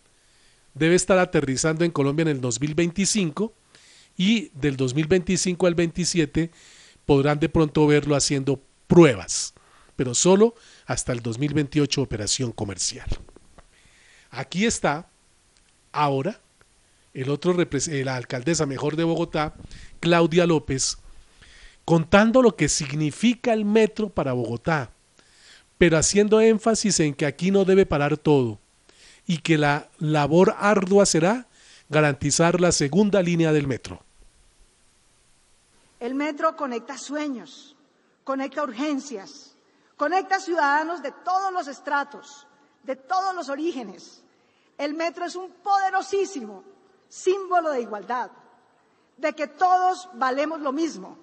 [0.74, 3.54] debe estar aterrizando en Colombia en el 2025
[4.18, 6.50] y del 2025 al 27
[7.06, 9.54] podrán de pronto verlo haciendo pruebas,
[9.96, 13.08] pero solo hasta el 2028 operación comercial.
[14.30, 15.08] Aquí está
[15.96, 16.40] ahora
[17.16, 19.54] el otro eh, la alcaldesa mejor de Bogotá,
[20.00, 20.98] Claudia López,
[21.86, 24.90] contando lo que significa el metro para Bogotá,
[25.78, 28.58] pero haciendo énfasis en que aquí no debe parar todo
[29.26, 31.46] y que la labor ardua será
[31.88, 34.02] garantizar la segunda línea del metro.
[35.98, 37.76] El metro conecta sueños,
[38.24, 39.56] conecta urgencias,
[39.96, 42.46] conecta ciudadanos de todos los estratos,
[42.82, 44.22] de todos los orígenes.
[44.78, 46.64] El metro es un poderosísimo
[47.08, 48.30] símbolo de igualdad,
[49.16, 51.16] de que todos valemos lo mismo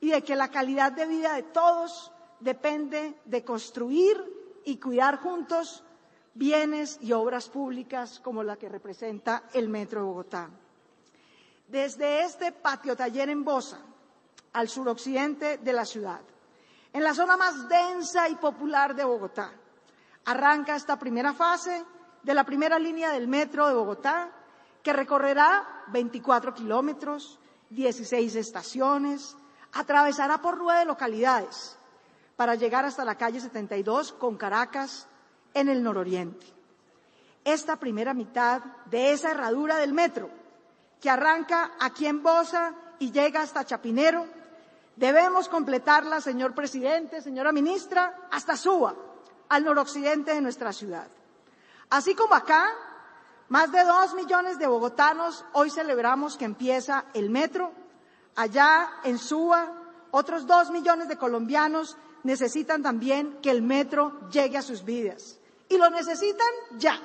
[0.00, 5.82] y de que la calidad de vida de todos depende de construir y cuidar juntos
[6.34, 10.50] bienes y obras públicas como la que representa el Metro de Bogotá.
[11.66, 13.80] Desde este patio taller en Bosa,
[14.52, 16.20] al suroccidente de la ciudad,
[16.92, 19.52] en la zona más densa y popular de Bogotá,
[20.26, 21.84] arranca esta primera fase
[22.26, 24.32] de la primera línea del Metro de Bogotá
[24.82, 27.38] que recorrerá 24 kilómetros,
[27.70, 29.36] 16 estaciones,
[29.72, 31.78] atravesará por nueve localidades
[32.34, 35.06] para llegar hasta la calle 72 con Caracas
[35.54, 36.44] en el nororiente.
[37.44, 40.28] Esta primera mitad de esa herradura del metro,
[41.00, 44.26] que arranca aquí en Bosa y llega hasta Chapinero,
[44.96, 48.96] debemos completarla, señor presidente, señora ministra, hasta Suba,
[49.48, 51.06] al noroccidente de nuestra ciudad.
[51.90, 52.66] Así como acá
[53.48, 57.72] más de dos millones de bogotanos hoy celebramos que empieza el metro.
[58.34, 59.72] Allá en Suba,
[60.10, 65.38] otros dos millones de colombianos necesitan también que el metro llegue a sus vidas.
[65.68, 67.00] Y lo necesitan ya.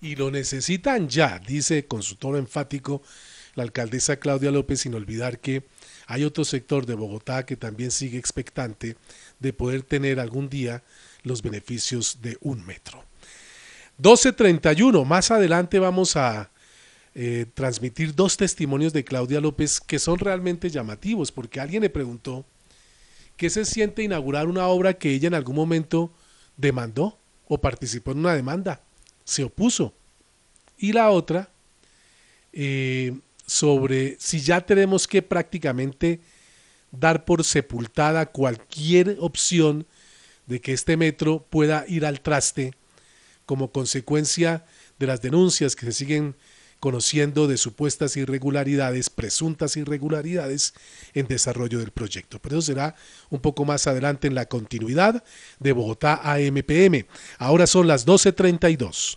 [0.00, 3.02] Y lo necesitan ya, dice con su tono enfático
[3.54, 5.64] la alcaldesa Claudia López, sin olvidar que
[6.06, 8.96] hay otro sector de Bogotá que también sigue expectante
[9.40, 10.84] de poder tener algún día
[11.22, 13.04] los beneficios de un metro.
[14.00, 16.50] 12.31, más adelante vamos a
[17.14, 22.44] eh, transmitir dos testimonios de Claudia López que son realmente llamativos, porque alguien le preguntó
[23.36, 26.12] qué se siente inaugurar una obra que ella en algún momento
[26.56, 28.80] demandó o participó en una demanda,
[29.24, 29.94] se opuso.
[30.76, 31.48] Y la otra,
[32.52, 36.20] eh, sobre si ya tenemos que prácticamente
[36.92, 39.86] dar por sepultada cualquier opción
[40.48, 42.74] de que este metro pueda ir al traste
[43.46, 44.64] como consecuencia
[44.98, 46.34] de las denuncias que se siguen
[46.80, 50.74] conociendo de supuestas irregularidades, presuntas irregularidades
[51.14, 52.38] en desarrollo del proyecto.
[52.40, 52.94] Pero eso será
[53.30, 55.24] un poco más adelante en la continuidad
[55.58, 57.06] de Bogotá AMPM.
[57.38, 59.16] Ahora son las 12.32.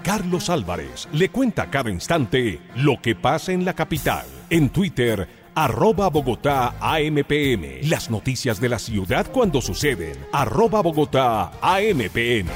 [0.03, 4.25] Carlos Álvarez le cuenta cada instante lo que pasa en la capital.
[4.49, 7.87] En Twitter, arroba Bogotá AMPM.
[7.89, 10.17] Las noticias de la ciudad cuando suceden.
[10.32, 12.49] Arroba Bogotá AMPM.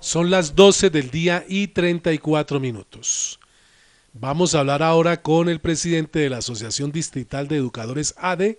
[0.00, 3.40] Son las 12 del día y 34 minutos.
[4.12, 8.58] Vamos a hablar ahora con el presidente de la Asociación Distrital de Educadores ADE,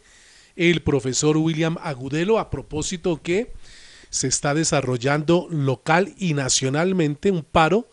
[0.55, 3.53] el profesor William Agudelo, a propósito que
[4.09, 7.89] se está desarrollando local y nacionalmente un paro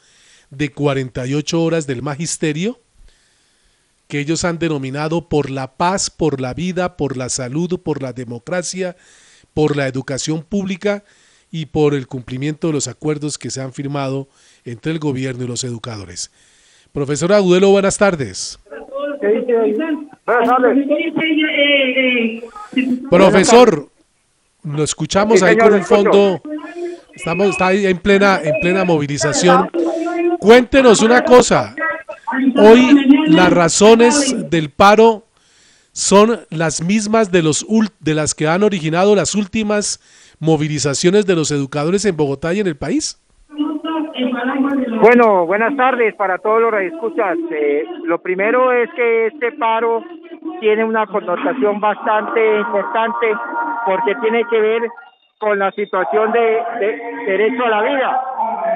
[0.51, 2.81] de 48 horas del magisterio
[4.09, 8.13] que ellos han denominado por la paz, por la vida, por la salud, por la
[8.13, 8.97] democracia,
[9.55, 11.05] por la educación pública
[11.51, 14.29] y por el cumplimiento de los acuerdos que se han firmado
[14.65, 16.31] entre el gobierno y los educadores.
[16.93, 18.59] Profesor Agudelo, buenas tardes.
[23.11, 23.89] Profesor,
[24.65, 26.41] lo escuchamos ahí con el fondo.
[27.15, 29.71] Estamos está ahí en plena en plena movilización.
[30.39, 31.75] Cuéntenos una cosa.
[32.57, 35.25] Hoy las razones del paro
[35.93, 37.65] son las mismas de los
[38.01, 40.01] de las que han originado las últimas
[40.41, 43.21] movilizaciones de los educadores en Bogotá y en el país.
[45.01, 47.37] Bueno, buenas tardes para todos los radioescuchas.
[47.51, 50.03] Eh, lo primero es que este paro
[50.61, 53.35] tiene una connotación bastante importante
[53.87, 54.83] porque tiene que ver
[55.39, 56.63] con la situación de,
[57.27, 58.23] derecho a la vida,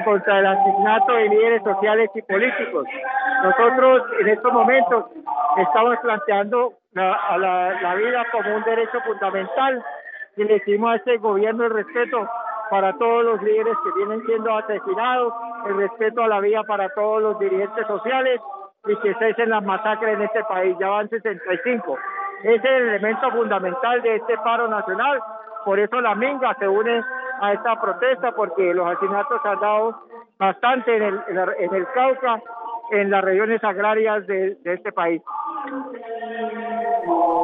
[0.05, 2.85] contra el asesinato de líderes sociales y políticos.
[3.43, 5.05] Nosotros en estos momentos
[5.57, 9.83] estamos planteando a la, la vida como un derecho fundamental
[10.37, 12.27] y le decimos a este gobierno el respeto
[12.69, 15.33] para todos los líderes que vienen siendo asesinados,
[15.67, 18.39] el respeto a la vida para todos los dirigentes sociales
[18.87, 20.75] y que cesen las masacres en este país.
[20.79, 21.97] Ya van 65.
[22.43, 25.19] Ese es el elemento fundamental de este paro nacional.
[25.65, 27.03] Por eso la Minga se une
[27.41, 30.07] a esta protesta porque los asesinatos han dado
[30.37, 32.41] bastante en el, en el Cauca,
[32.91, 35.21] en las regiones agrarias de, de este país.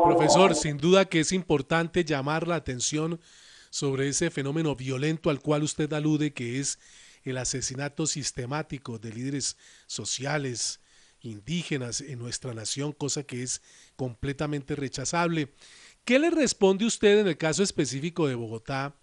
[0.05, 3.19] Profesor, sin duda que es importante llamar la atención
[3.69, 6.79] sobre ese fenómeno violento al cual usted alude, que es
[7.23, 9.57] el asesinato sistemático de líderes
[9.87, 10.79] sociales,
[11.25, 13.61] indígenas en nuestra nación, cosa que es
[13.95, 15.49] completamente rechazable.
[16.03, 18.93] ¿Qué le responde usted en el caso específico de Bogotá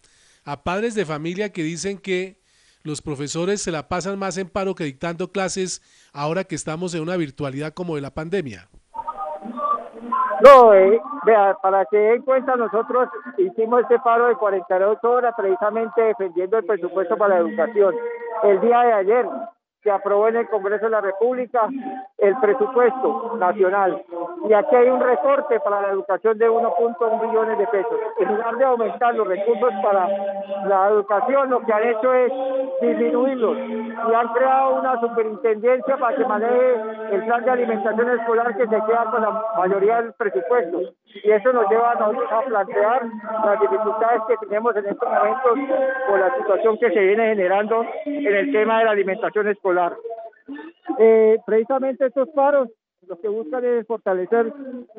[0.44, 2.40] a padres de familia que dicen que
[2.82, 7.02] los profesores se la pasan más en paro que dictando clases ahora que estamos en
[7.02, 8.68] una virtualidad como de la pandemia?
[10.44, 13.08] No, eh, vea, para que den cuenta, nosotros
[13.38, 17.94] hicimos este paro de 48 horas precisamente defendiendo el presupuesto para la educación.
[18.42, 19.26] El día de ayer
[19.82, 21.68] se aprobó en el Congreso de la República
[22.18, 24.02] el presupuesto nacional.
[24.48, 27.98] Y aquí hay un recorte para la educación de 1.1 billones de pesos.
[28.18, 30.08] En lugar de aumentar los recursos para
[30.66, 32.32] la educación, lo que han hecho es
[32.80, 33.58] disminuirlos.
[33.58, 36.74] Y han creado una superintendencia para que maneje
[37.10, 40.80] el plan de alimentación escolar que se queda con la mayoría del presupuesto.
[41.24, 43.02] Y eso nos lleva a a plantear
[43.44, 45.58] las dificultades que tenemos en estos momentos
[46.08, 49.71] por la situación que se viene generando en el tema de la alimentación escolar.
[50.98, 52.68] Eh, precisamente estos paros
[53.08, 54.52] lo que buscan es fortalecer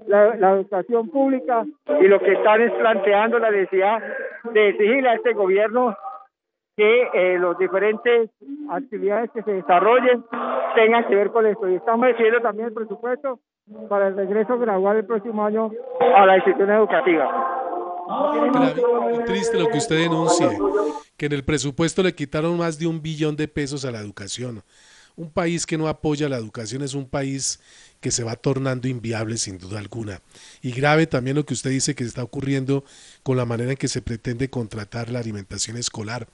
[0.07, 1.65] la, educación pública
[2.01, 4.03] y lo que están es planteando la necesidad
[4.51, 5.95] de exigirle a este gobierno
[6.75, 8.31] que eh, los diferentes
[8.69, 10.23] actividades que se desarrollen
[10.75, 11.69] tengan que ver con esto.
[11.69, 13.39] Y estamos decidiendo también el presupuesto
[13.89, 15.71] para el regreso gradual el próximo año
[16.15, 17.72] a la institución educativa.
[19.25, 20.47] Triste lo que usted denuncie,
[21.17, 24.63] que en el presupuesto le quitaron más de un billón de pesos a la educación.
[25.15, 27.59] Un país que no apoya la educación es un país
[28.01, 30.21] que se va tornando inviable sin duda alguna.
[30.61, 32.83] Y grave también lo que usted dice que está ocurriendo
[33.21, 36.27] con la manera en que se pretende contratar la alimentación escolar.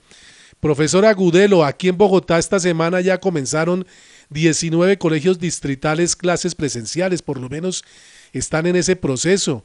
[0.60, 3.86] Profesor Agudelo, aquí en Bogotá esta semana ya comenzaron
[4.30, 7.84] 19 colegios distritales clases presenciales, por lo menos
[8.32, 9.64] están en ese proceso,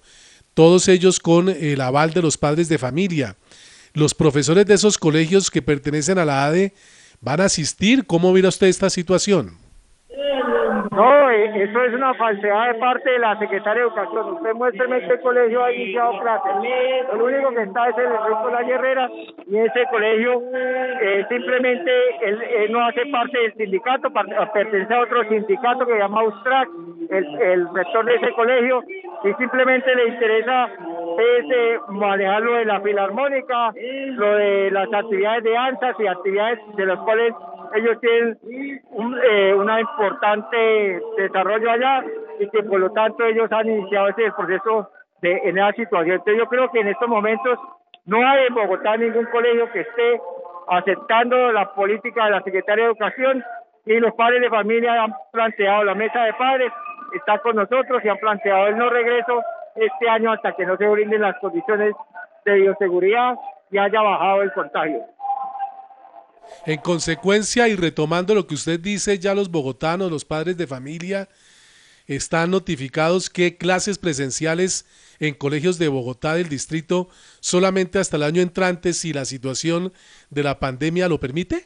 [0.56, 3.38] todos ellos con el aval de los padres de familia.
[3.93, 6.74] Los profesores de esos colegios que pertenecen a la ADE
[7.22, 8.08] van a asistir.
[8.08, 9.64] ¿Cómo mira usted esta situación?
[10.96, 14.34] No, eh, eso es una falsedad de parte de la Secretaria de Educación.
[14.36, 16.52] Usted muéstrame este colegio ha iniciado clases.
[17.14, 19.10] Lo único que está es el Enrique La Herrera
[19.46, 21.91] y ese colegio eh, simplemente
[22.22, 24.10] él, no hace parte del sindicato,
[24.54, 26.70] pertenece a otro sindicato que se llama Austrac,
[27.10, 28.82] el, el rector de ese colegio,
[29.26, 30.70] y simplemente le interesa
[31.18, 33.74] es eh, manejar lo de la filarmónica,
[34.12, 37.34] lo de las actividades de ANSAS y actividades de las cuales
[37.76, 38.38] ellos tienen
[38.91, 42.03] un eh, una importante desarrollo allá
[42.39, 44.89] y que por lo tanto ellos han iniciado ese proceso
[45.21, 46.15] de, en esa situación.
[46.15, 47.59] Entonces yo creo que en estos momentos
[48.05, 50.21] no hay en Bogotá ningún colegio que esté
[50.67, 53.43] aceptando la política de la Secretaría de Educación
[53.86, 56.71] y los padres de familia han planteado, la mesa de padres
[57.13, 59.43] está con nosotros y han planteado el no regreso
[59.76, 61.93] este año hasta que no se brinden las condiciones
[62.45, 63.36] de bioseguridad
[63.71, 65.03] y haya bajado el contagio.
[66.66, 71.30] En consecuencia, y retomando lo que usted dice, ya los bogotanos, los padres de familia,
[72.08, 74.86] están notificados que clases presenciales
[75.20, 77.08] en colegios de Bogotá del distrito
[77.39, 79.91] solamente hasta el año entrante si la situación
[80.30, 81.66] de la pandemia lo permite?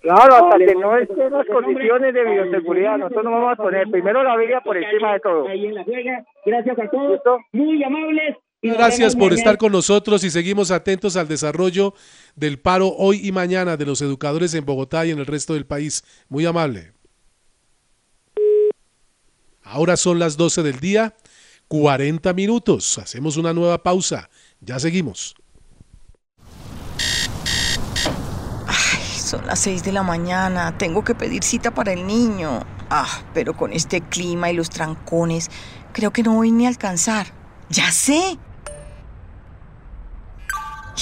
[0.00, 4.22] Claro, hasta que no estén las condiciones de bioseguridad, nosotros nos vamos a poner primero
[4.22, 5.48] la vida por encima de todo.
[5.48, 6.22] Ahí en la juega.
[6.44, 7.20] Gracias a todos.
[7.52, 8.36] Muy amables.
[8.64, 11.92] Gracias por estar con nosotros y seguimos atentos al desarrollo
[12.34, 15.66] del paro hoy y mañana de los educadores en Bogotá y en el resto del
[15.66, 16.02] país.
[16.30, 16.94] Muy amable.
[19.62, 21.14] Ahora son las 12 del día,
[21.68, 22.96] 40 minutos.
[22.96, 24.30] Hacemos una nueva pausa.
[24.60, 25.34] Ya seguimos.
[29.14, 32.64] Son las 6 de la mañana, tengo que pedir cita para el niño.
[32.88, 35.50] Ah, pero con este clima y los trancones,
[35.92, 37.26] creo que no voy ni a alcanzar.
[37.68, 38.38] Ya sé.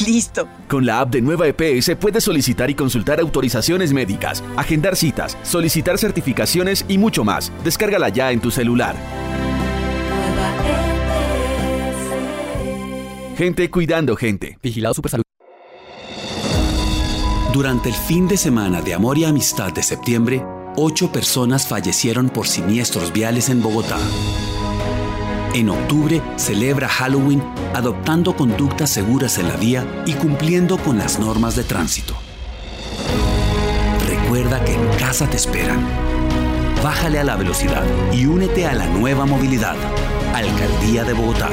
[0.00, 0.48] Listo.
[0.68, 5.98] Con la app de Nueva EPS puedes solicitar y consultar autorizaciones médicas, agendar citas, solicitar
[5.98, 7.52] certificaciones y mucho más.
[7.64, 8.96] Descárgala ya en tu celular.
[13.36, 14.58] Gente cuidando gente.
[14.62, 15.24] Vigilado Supersalud.
[17.52, 20.42] Durante el fin de semana de Amor y Amistad de septiembre,
[20.76, 23.98] ocho personas fallecieron por siniestros viales en Bogotá.
[25.54, 27.42] En octubre celebra Halloween
[27.74, 32.14] adoptando conductas seguras en la vía y cumpliendo con las normas de tránsito.
[34.08, 35.86] Recuerda que en casa te esperan.
[36.82, 37.84] Bájale a la velocidad
[38.14, 39.76] y únete a la nueva movilidad.
[40.34, 41.50] Alcaldía de Bogotá.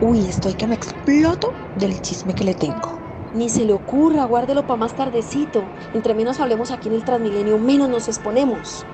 [0.00, 2.97] Uy, estoy que me exploto del chisme que le tengo.
[3.34, 5.64] Ni se le ocurra, guárdelo para más tardecito.
[5.94, 8.86] Entre menos hablemos aquí en el Transmilenio, menos nos exponemos.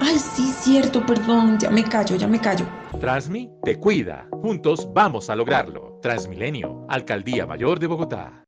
[0.00, 2.66] Ay, sí, cierto, perdón, ya me callo, ya me callo.
[3.00, 4.28] Transmi te cuida.
[4.42, 5.98] Juntos vamos a lograrlo.
[6.02, 8.44] Transmilenio, Alcaldía Mayor de Bogotá.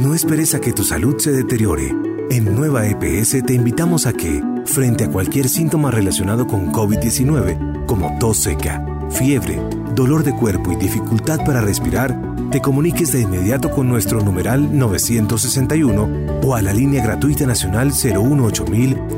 [0.00, 1.92] No esperes a que tu salud se deteriore.
[2.30, 8.18] En Nueva EPS te invitamos a que, frente a cualquier síntoma relacionado con COVID-19, como
[8.18, 9.60] tos seca, fiebre,
[9.94, 16.40] dolor de cuerpo y dificultad para respirar, te comuniques de inmediato con nuestro numeral 961
[16.42, 18.64] o a la línea gratuita nacional 018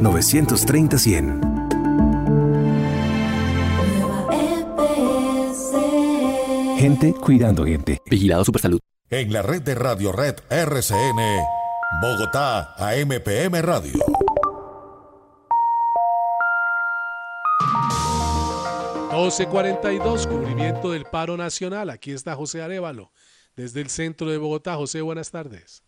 [0.00, 1.40] 930 100.
[6.78, 8.00] Gente cuidando gente.
[8.06, 8.78] Vigilado Supersalud.
[9.10, 11.20] En la red de Radio Red RCN,
[12.00, 13.94] Bogotá, AMPM Radio.
[20.04, 21.90] dos, cubrimiento del paro nacional.
[21.90, 23.10] Aquí está José Arevalo,
[23.58, 24.74] desde el centro de Bogotá.
[24.76, 25.82] José, buenas tardes.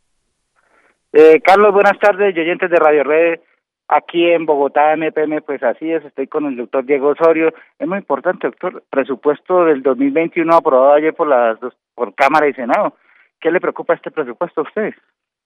[1.12, 3.40] Eh, Carlos, buenas tardes, y oyentes de Radio Red.
[3.86, 7.52] Aquí en Bogotá, MPM, pues así es, estoy con el doctor Diego Osorio.
[7.78, 12.54] Es muy importante, doctor, presupuesto del 2021 aprobado ayer por las dos, por Cámara y
[12.54, 12.94] Senado.
[13.40, 14.94] ¿Qué le preocupa este presupuesto a usted?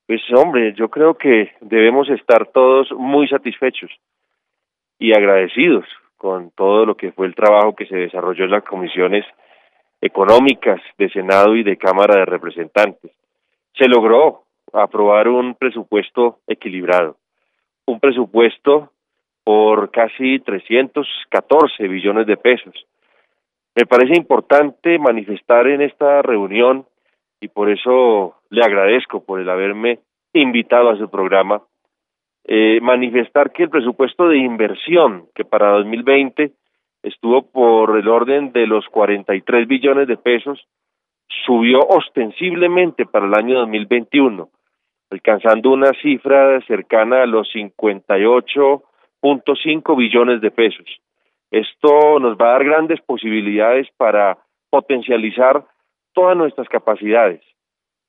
[0.06, 3.90] Pues hombre, yo creo que debemos estar todos muy satisfechos
[4.98, 9.24] y agradecidos con todo lo que fue el trabajo que se desarrolló en las comisiones
[10.04, 13.10] económicas de Senado y de Cámara de Representantes.
[13.74, 17.16] Se logró aprobar un presupuesto equilibrado,
[17.86, 18.90] un presupuesto
[19.44, 22.74] por casi 314 billones de pesos.
[23.74, 26.84] Me parece importante manifestar en esta reunión
[27.40, 30.00] y por eso le agradezco por el haberme
[30.34, 31.62] invitado a su programa,
[32.44, 36.52] eh, manifestar que el presupuesto de inversión que para 2020
[37.04, 40.66] estuvo por el orden de los 43 billones de pesos,
[41.46, 44.48] subió ostensiblemente para el año 2021,
[45.10, 50.86] alcanzando una cifra cercana a los 58.5 billones de pesos.
[51.50, 54.38] Esto nos va a dar grandes posibilidades para
[54.70, 55.64] potencializar
[56.14, 57.42] todas nuestras capacidades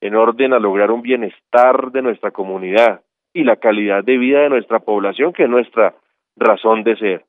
[0.01, 3.01] en orden a lograr un bienestar de nuestra comunidad
[3.33, 5.93] y la calidad de vida de nuestra población, que es nuestra
[6.37, 7.25] razón de ser.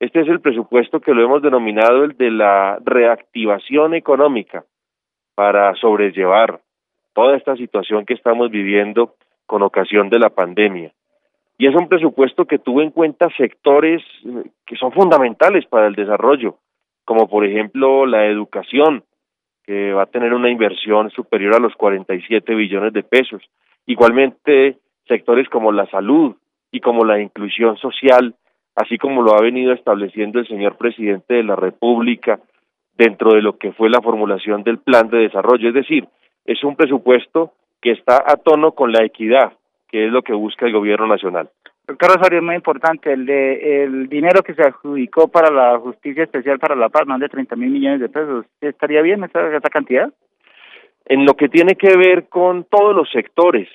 [0.00, 4.64] Este es el presupuesto que lo hemos denominado el de la reactivación económica
[5.34, 6.60] para sobrellevar
[7.12, 10.90] toda esta situación que estamos viviendo con ocasión de la pandemia.
[11.58, 14.02] Y es un presupuesto que tuvo en cuenta sectores
[14.64, 16.56] que son fundamentales para el desarrollo,
[17.04, 19.04] como por ejemplo la educación,
[19.64, 23.42] que va a tener una inversión superior a los 47 billones de pesos.
[23.84, 26.36] Igualmente, sectores como la salud
[26.72, 28.34] y como la inclusión social,
[28.74, 32.40] así como lo ha venido estableciendo el señor presidente de la República
[32.96, 35.68] dentro de lo que fue la formulación del plan de desarrollo.
[35.68, 36.06] Es decir,
[36.44, 39.52] es un presupuesto que está a tono con la equidad,
[39.88, 41.48] que es lo que busca el gobierno nacional.
[41.86, 46.22] Doctor Osorio, es muy importante, el, de, el dinero que se adjudicó para la Justicia
[46.22, 49.68] Especial para la Paz, más de 30 mil millones de pesos, ¿estaría bien esa, esa
[49.68, 50.12] cantidad?
[51.06, 53.68] En lo que tiene que ver con todos los sectores,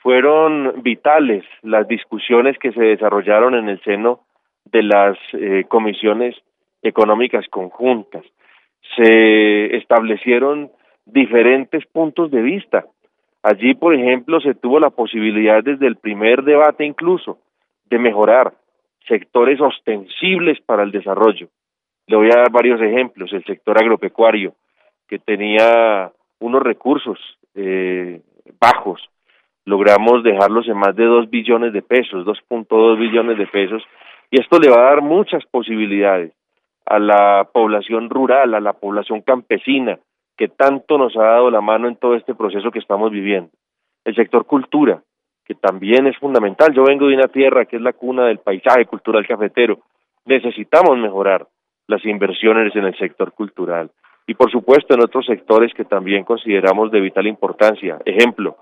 [0.00, 4.20] fueron vitales las discusiones que se desarrollaron en el seno
[4.64, 6.36] de las eh, comisiones
[6.82, 8.24] económicas conjuntas.
[8.96, 10.70] se establecieron
[11.04, 12.86] diferentes puntos de vista.
[13.42, 17.38] Allí, por ejemplo, se tuvo la posibilidad desde el primer debate incluso
[17.88, 18.52] de mejorar
[19.06, 21.48] sectores ostensibles para el desarrollo.
[22.06, 23.32] Le voy a dar varios ejemplos.
[23.32, 24.54] El sector agropecuario,
[25.08, 27.18] que tenía unos recursos
[27.54, 28.20] eh,
[28.60, 29.08] bajos,
[29.64, 33.82] logramos dejarlos en más de 2 billones de pesos, 2.2 billones de pesos,
[34.30, 36.32] y esto le va a dar muchas posibilidades
[36.86, 39.98] a la población rural, a la población campesina,
[40.36, 43.50] que tanto nos ha dado la mano en todo este proceso que estamos viviendo.
[44.04, 45.02] El sector cultura,
[45.44, 46.72] que también es fundamental.
[46.72, 49.80] Yo vengo de una tierra que es la cuna del paisaje cultural cafetero.
[50.24, 51.46] Necesitamos mejorar
[51.86, 53.90] las inversiones en el sector cultural
[54.26, 57.98] y por supuesto en otros sectores que también consideramos de vital importancia.
[58.04, 58.58] Ejemplo,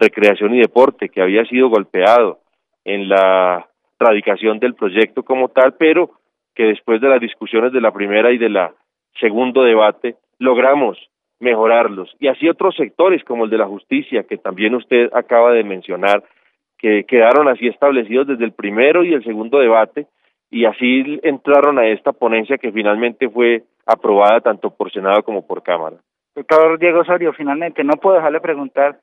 [0.00, 2.40] recreación y deporte, que había sido golpeado
[2.84, 6.10] en la radicación del proyecto como tal, pero
[6.54, 8.72] que después de las discusiones de la primera y de la
[9.20, 10.98] segundo debate logramos
[11.38, 12.14] mejorarlos.
[12.18, 16.22] Y así otros sectores como el de la justicia, que también usted acaba de mencionar,
[16.78, 20.06] que quedaron así establecidos desde el primero y el segundo debate,
[20.50, 25.62] y así entraron a esta ponencia que finalmente fue aprobada tanto por Senado como por
[25.62, 25.96] Cámara.
[26.34, 28.98] Doctor Diego Osorio, finalmente, no puedo dejarle preguntar,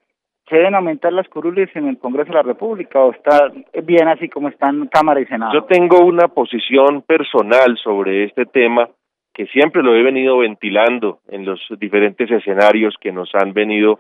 [0.50, 3.52] ¿se deben aumentar las curules en el Congreso de la República o está
[3.84, 5.54] bien así como están Cámara y Senado?
[5.54, 8.90] Yo tengo una posición personal sobre este tema
[9.34, 14.00] que siempre lo he venido ventilando en los diferentes escenarios que nos han venido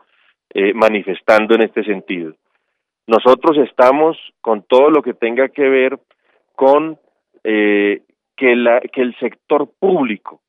[0.54, 2.34] eh, manifestando en este sentido.
[3.06, 6.00] Nosotros estamos con todo lo que tenga que ver
[6.56, 6.98] con
[7.44, 8.02] eh,
[8.36, 10.42] que, la, que el sector público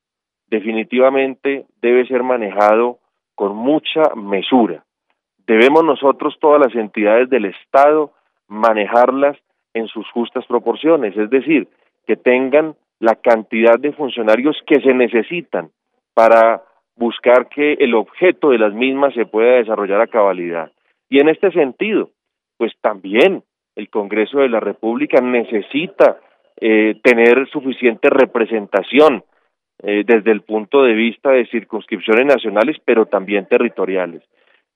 [0.47, 2.97] definitivamente debe ser manejado
[3.35, 4.83] con mucha mesura.
[5.49, 8.11] Debemos nosotros, todas las entidades del Estado,
[8.47, 9.35] manejarlas
[9.73, 11.67] en sus justas proporciones, es decir,
[12.05, 15.71] que tengan la cantidad de funcionarios que se necesitan
[16.13, 16.61] para
[16.95, 20.71] buscar que el objeto de las mismas se pueda desarrollar a cabalidad.
[21.09, 22.11] Y en este sentido,
[22.57, 23.41] pues también
[23.75, 26.19] el Congreso de la República necesita
[26.61, 29.23] eh, tener suficiente representación
[29.81, 34.21] eh, desde el punto de vista de circunscripciones nacionales, pero también territoriales.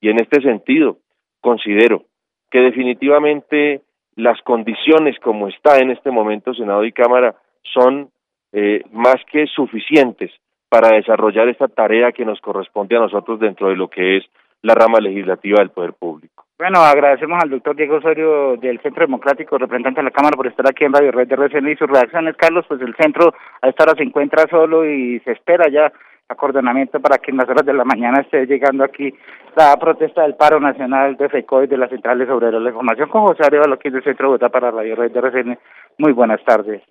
[0.04, 0.98] Y en este sentido,
[1.40, 2.04] considero
[2.52, 3.80] que definitivamente
[4.18, 7.36] las condiciones como está en este momento Senado y Cámara
[7.74, 8.10] son
[8.52, 10.30] eh, más que suficientes
[10.68, 14.26] para desarrollar esta tarea que nos corresponde a nosotros dentro de lo que es
[14.62, 16.44] la rama legislativa del poder público.
[16.60, 20.66] Bueno, agradecemos al doctor Diego Osorio del Centro Democrático, representante de la Cámara, por estar
[20.70, 22.36] aquí en Radio Red de RCN y sus reacciones.
[22.36, 25.94] Carlos, pues el centro a esta hora se encuentra solo y se espera ya
[26.30, 29.14] acordonamiento para que en las horas de la mañana esté llegando aquí
[29.56, 32.62] la protesta del paro nacional de FECOI de las centrales obreras.
[32.62, 35.60] La información con José Arevalo, aquí del Centro Bogotá para Radio Red de RCN.
[35.98, 36.82] Muy buenas tardes.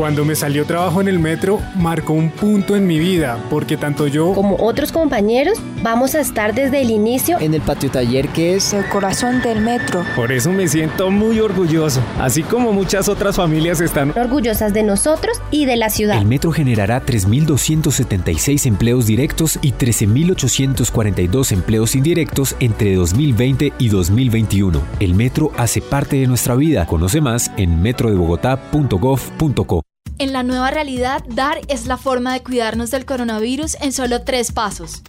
[0.00, 4.06] Cuando me salió trabajo en el metro, marcó un punto en mi vida, porque tanto
[4.06, 8.54] yo como otros compañeros vamos a estar desde el inicio en el patio taller que
[8.54, 10.02] es el corazón del metro.
[10.16, 15.38] Por eso me siento muy orgulloso, así como muchas otras familias están orgullosas de nosotros
[15.50, 16.16] y de la ciudad.
[16.16, 24.80] El metro generará 3.276 empleos directos y 13.842 empleos indirectos entre 2020 y 2021.
[24.98, 26.86] El metro hace parte de nuestra vida.
[26.86, 29.82] Conoce más en metrodebogotá.gov.co.
[30.20, 34.52] En la nueva realidad, dar es la forma de cuidarnos del coronavirus en solo tres
[34.52, 35.02] pasos.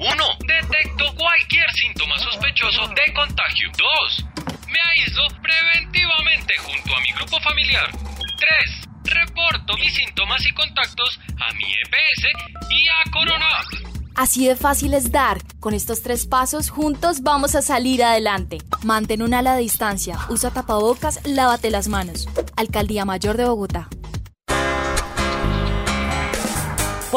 [0.00, 0.08] 1.
[0.08, 3.70] Detecto cualquier síntoma sospechoso de contagio.
[3.76, 4.26] 2.
[4.68, 7.90] Me aíslo preventivamente junto a mi grupo familiar.
[8.38, 9.14] 3.
[9.14, 13.46] Reporto mis síntomas y contactos a mi EPS y a Corona.
[14.14, 15.36] Así de fácil es dar.
[15.60, 18.56] Con estos tres pasos, juntos vamos a salir adelante.
[18.84, 22.26] Mantén una ala de distancia, usa tapabocas, lávate las manos.
[22.56, 23.90] Alcaldía Mayor de Bogotá.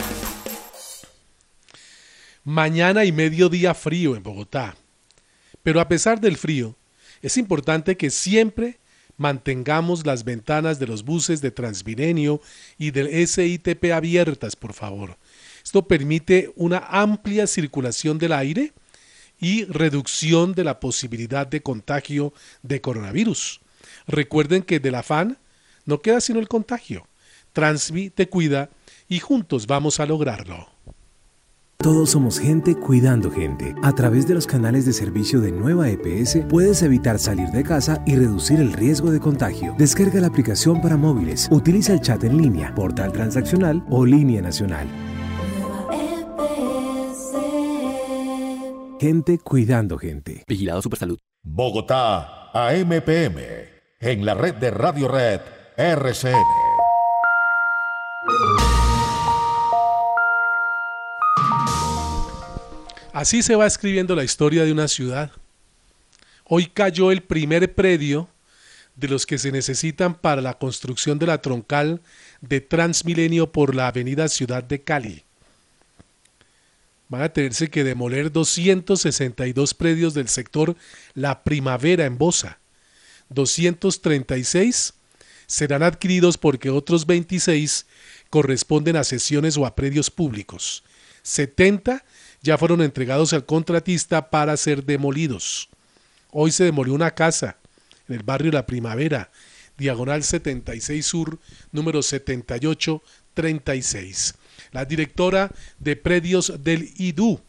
[2.45, 4.75] Mañana y mediodía frío en Bogotá.
[5.63, 6.75] Pero a pesar del frío,
[7.21, 8.79] es importante que siempre
[9.19, 12.41] mantengamos las ventanas de los buses de Transmilenio
[12.79, 15.19] y del SITP abiertas, por favor.
[15.63, 18.73] Esto permite una amplia circulación del aire
[19.39, 22.33] y reducción de la posibilidad de contagio
[22.63, 23.61] de coronavirus.
[24.07, 25.37] Recuerden que del afán
[25.85, 27.07] no queda sino el contagio.
[27.53, 28.71] Transmi te cuida
[29.09, 30.69] y juntos vamos a lograrlo.
[31.83, 33.75] Todos somos gente cuidando gente.
[33.83, 38.03] A través de los canales de servicio de Nueva EPS puedes evitar salir de casa
[38.05, 39.75] y reducir el riesgo de contagio.
[39.79, 44.87] Descarga la aplicación para móviles, utiliza el chat en línea, portal transaccional o línea nacional.
[49.01, 50.45] Gente cuidando gente.
[50.47, 51.19] Vigilado Supersalud.
[51.43, 53.41] Bogotá, AMPM.
[54.01, 55.41] En la red de Radio Red,
[55.79, 56.70] RCN.
[63.21, 65.31] Así se va escribiendo la historia de una ciudad.
[66.47, 68.31] Hoy cayó el primer predio
[68.97, 72.01] de los que se necesitan para la construcción de la troncal
[72.41, 75.23] de Transmilenio por la avenida Ciudad de Cali.
[77.11, 80.75] Van a tenerse que demoler 262 predios del sector
[81.13, 82.59] La Primavera en Bosa.
[83.29, 84.95] 236
[85.47, 87.85] serán adquiridos porque otros 26
[88.31, 90.83] corresponden a sesiones o a predios públicos.
[91.23, 92.03] 70
[92.43, 95.69] ya fueron entregados al contratista para ser demolidos.
[96.31, 97.57] Hoy se demolió una casa
[98.09, 99.31] en el barrio La Primavera,
[99.77, 101.39] diagonal 76 Sur,
[101.73, 104.35] número 7836.
[104.73, 107.41] La directora de predios del IDU,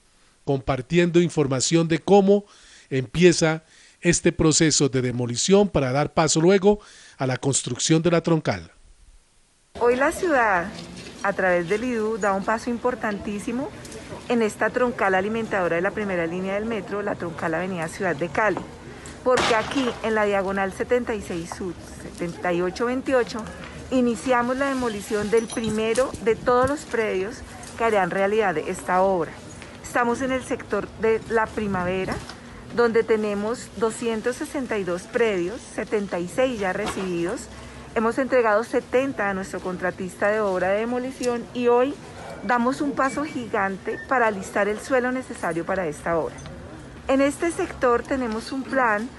[0.44, 2.46] compartiendo información de cómo
[2.90, 3.64] empieza
[4.02, 6.80] este proceso de demolición para dar paso luego
[7.18, 8.72] a la construcción de la troncal.
[9.80, 10.72] Hoy la ciudad,
[11.24, 13.70] a través del IDU, da un paso importantísimo
[14.30, 18.30] en esta troncal alimentadora de la primera línea del metro, la troncal Avenida Ciudad de
[18.30, 18.62] Cali.
[19.24, 21.74] Porque aquí, en la diagonal 76 Sur,
[22.18, 23.44] 7828,
[23.92, 27.42] iniciamos la demolición del primero de todos los predios
[27.78, 29.32] que harían realidad esta obra.
[29.84, 32.16] Estamos en el sector de la primavera,
[32.76, 37.48] donde tenemos 262 predios, 76 ya recibidos.
[37.94, 41.94] Hemos entregado 70 a nuestro contratista de obra de demolición y hoy
[42.44, 46.36] damos un paso gigante para alistar el suelo necesario para esta obra.
[47.08, 49.10] En este sector tenemos un plan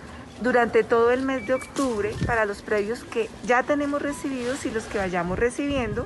[0.41, 4.85] durante todo el mes de octubre para los predios que ya tenemos recibidos y los
[4.85, 6.05] que vayamos recibiendo,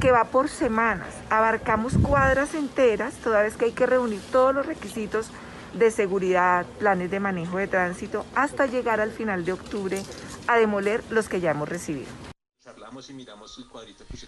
[0.00, 1.08] que va por semanas.
[1.30, 5.30] Abarcamos cuadras enteras, toda vez que hay que reunir todos los requisitos
[5.74, 10.02] de seguridad, planes de manejo de tránsito, hasta llegar al final de octubre
[10.46, 12.25] a demoler los que ya hemos recibido.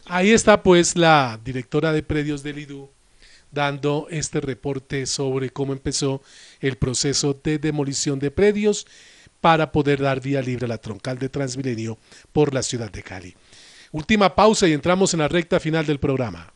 [0.07, 2.91] Ahí está pues la directora de predios del IDU
[3.51, 6.23] dando este reporte sobre cómo empezó
[6.61, 8.87] el proceso de demolición de predios
[9.41, 11.99] para poder dar vía libre a la troncal de Transmilenio
[12.33, 13.35] por la ciudad de Cali.
[13.93, 16.53] Última pausa y entramos en la recta final del programa.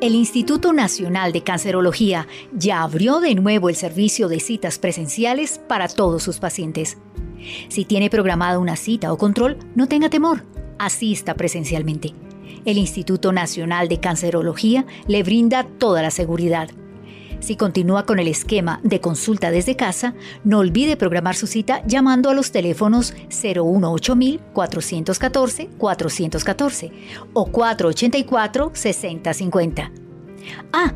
[0.00, 5.88] El Instituto Nacional de Cancerología ya abrió de nuevo el servicio de citas presenciales para
[5.88, 6.96] todos sus pacientes.
[7.68, 10.44] Si tiene programada una cita o control, no tenga temor,
[10.78, 12.14] asista presencialmente.
[12.64, 16.68] El Instituto Nacional de Cancerología le brinda toda la seguridad.
[17.40, 20.14] Si continúa con el esquema de consulta desde casa,
[20.44, 24.14] no olvide programar su cita llamando a los teléfonos 018
[24.52, 26.92] 414 414
[27.32, 29.90] o 484 6050.
[30.72, 30.94] Ah,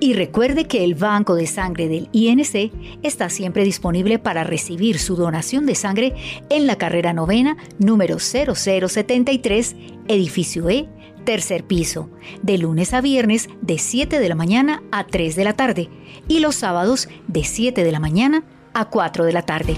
[0.00, 2.72] y recuerde que el banco de sangre del INC
[3.02, 6.14] está siempre disponible para recibir su donación de sangre
[6.48, 9.76] en la carrera novena número 0073,
[10.08, 10.88] edificio E,
[11.24, 12.08] tercer piso,
[12.42, 15.90] de lunes a viernes de 7 de la mañana a 3 de la tarde
[16.26, 18.42] y los sábados de 7 de la mañana
[18.72, 19.76] a 4 de la tarde.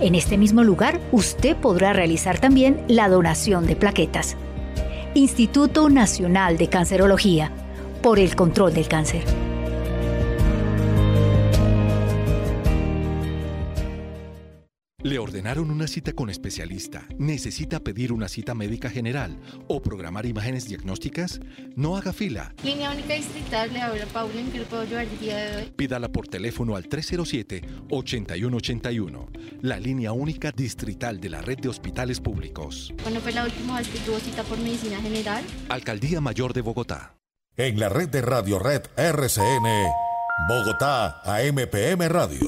[0.00, 4.36] En este mismo lugar usted podrá realizar también la donación de plaquetas.
[5.14, 7.50] Instituto Nacional de Cancerología,
[8.02, 9.24] por el control del cáncer.
[15.08, 17.06] Le ordenaron una cita con especialista.
[17.18, 19.38] ¿Necesita pedir una cita médica general
[19.68, 21.38] o programar imágenes diagnósticas?
[21.76, 22.52] No haga fila.
[22.64, 25.72] Línea única distrital, le habla Paula, ¿en qué le puedo ayudar el día de hoy?
[25.76, 29.28] Pídala por teléfono al 307-8181.
[29.62, 32.92] La línea única distrital de la red de hospitales públicos.
[33.00, 35.44] ¿Cuándo fue la última vez que tuvo cita por medicina general?
[35.68, 37.17] Alcaldía Mayor de Bogotá.
[37.60, 39.66] En la red de Radio Red RCN,
[40.48, 42.46] Bogotá, AMPM Radio.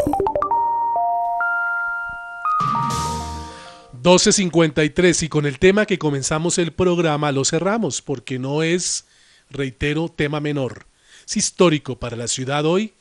[4.00, 9.04] 12.53 y con el tema que comenzamos el programa lo cerramos porque no es,
[9.50, 10.86] reitero, tema menor.
[11.26, 12.94] Es histórico para la ciudad hoy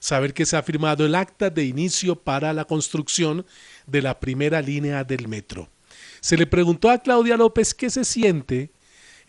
[0.00, 3.46] saber que se ha firmado el acta de inicio para la construcción
[3.86, 5.68] de la primera línea del metro.
[6.20, 8.72] Se le preguntó a Claudia López qué se siente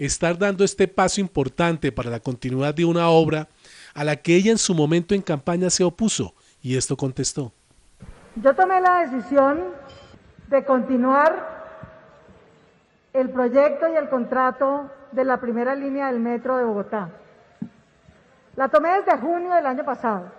[0.06, 3.48] estar dando este paso importante para la continuidad de una obra
[3.94, 7.52] a la que ella en su momento en campaña se opuso y esto contestó.
[8.36, 9.62] Yo tomé la decisión
[10.48, 11.64] de continuar
[13.14, 17.10] el proyecto y el contrato de la primera línea del metro de Bogotá.
[18.56, 20.32] La tomé desde junio del año pasado,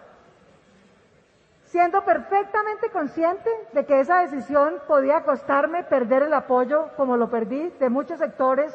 [1.66, 7.70] siendo perfectamente consciente de que esa decisión podía costarme perder el apoyo, como lo perdí,
[7.78, 8.72] de muchos sectores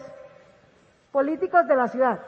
[1.11, 2.19] políticos de la ciudad,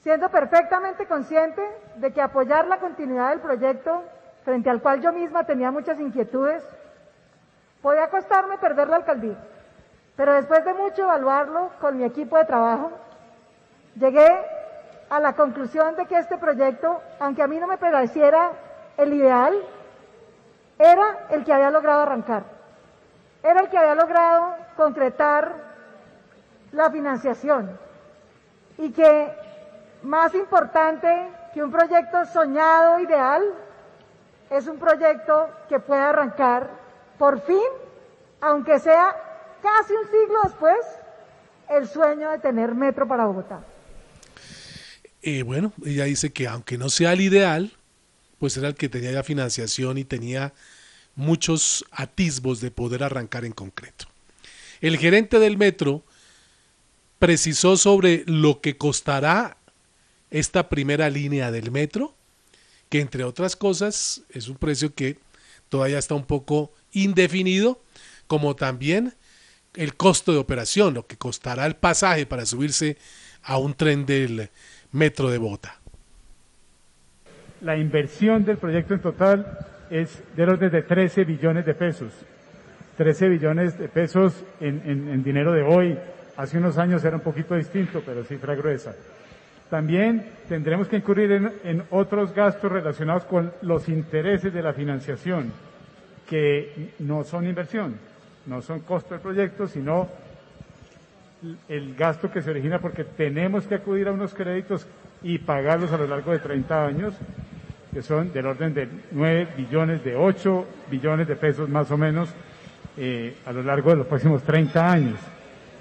[0.00, 1.62] siendo perfectamente consciente
[1.96, 4.02] de que apoyar la continuidad del proyecto,
[4.44, 6.62] frente al cual yo misma tenía muchas inquietudes,
[7.82, 9.36] podía costarme perder la alcaldía.
[10.16, 12.92] Pero después de mucho evaluarlo con mi equipo de trabajo,
[13.96, 14.28] llegué
[15.10, 18.52] a la conclusión de que este proyecto, aunque a mí no me pareciera
[18.96, 19.54] el ideal,
[20.78, 22.44] era el que había logrado arrancar,
[23.42, 25.65] era el que había logrado concretar
[26.76, 27.78] la financiación
[28.78, 29.28] y que
[30.02, 31.08] más importante
[31.54, 33.42] que un proyecto soñado ideal
[34.50, 36.70] es un proyecto que puede arrancar
[37.18, 37.66] por fin,
[38.40, 39.16] aunque sea
[39.62, 40.76] casi un siglo después,
[41.70, 43.64] el sueño de tener metro para Bogotá.
[45.22, 47.72] Eh, bueno, ella dice que aunque no sea el ideal,
[48.38, 50.52] pues era el que tenía ya financiación y tenía
[51.16, 54.04] muchos atisbos de poder arrancar en concreto.
[54.82, 56.02] El gerente del metro
[57.18, 59.56] precisó sobre lo que costará
[60.30, 62.14] esta primera línea del metro,
[62.88, 65.16] que entre otras cosas es un precio que
[65.68, 67.80] todavía está un poco indefinido,
[68.26, 69.14] como también
[69.74, 72.96] el costo de operación, lo que costará el pasaje para subirse
[73.42, 74.50] a un tren del
[74.92, 75.78] metro de Bogotá.
[77.60, 79.58] La inversión del proyecto en total
[79.90, 82.12] es del orden de 13 billones de pesos.
[82.96, 85.98] 13 billones de pesos en, en dinero de hoy.
[86.36, 88.94] Hace unos años era un poquito distinto, pero cifra gruesa.
[89.70, 91.32] También tendremos que incurrir
[91.64, 95.52] en, otros gastos relacionados con los intereses de la financiación,
[96.28, 97.96] que no son inversión,
[98.46, 100.08] no son costo del proyecto, sino
[101.68, 104.86] el gasto que se origina porque tenemos que acudir a unos créditos
[105.22, 107.14] y pagarlos a lo largo de 30 años,
[107.92, 112.28] que son del orden de 9 billones, de 8 billones de pesos más o menos
[112.96, 115.18] eh, a lo largo de los próximos 30 años.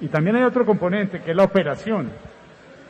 [0.01, 2.11] Y también hay otro componente que es la operación,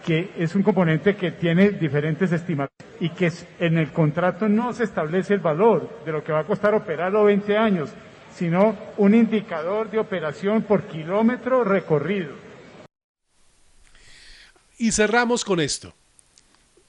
[0.06, 4.84] que es un componente que tiene diferentes estimaciones y que en el contrato no se
[4.84, 7.90] establece el valor de lo que va a costar operarlo 20 años,
[8.34, 12.34] sino un indicador de operación por kilómetro recorrido.
[14.78, 15.94] Y cerramos con esto.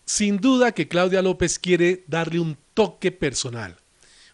[0.05, 3.77] Sin duda que Claudia López quiere darle un toque personal,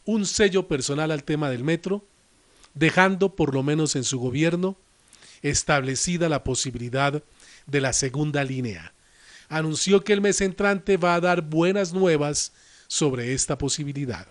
[0.05, 2.05] un sello personal al tema del metro,
[2.75, 4.77] dejando por lo menos en su gobierno
[5.43, 7.23] establecida la posibilidad
[7.67, 8.93] de la segunda línea.
[9.49, 12.53] Anunció que el mes entrante va a dar buenas nuevas
[12.87, 14.27] sobre esta posibilidad.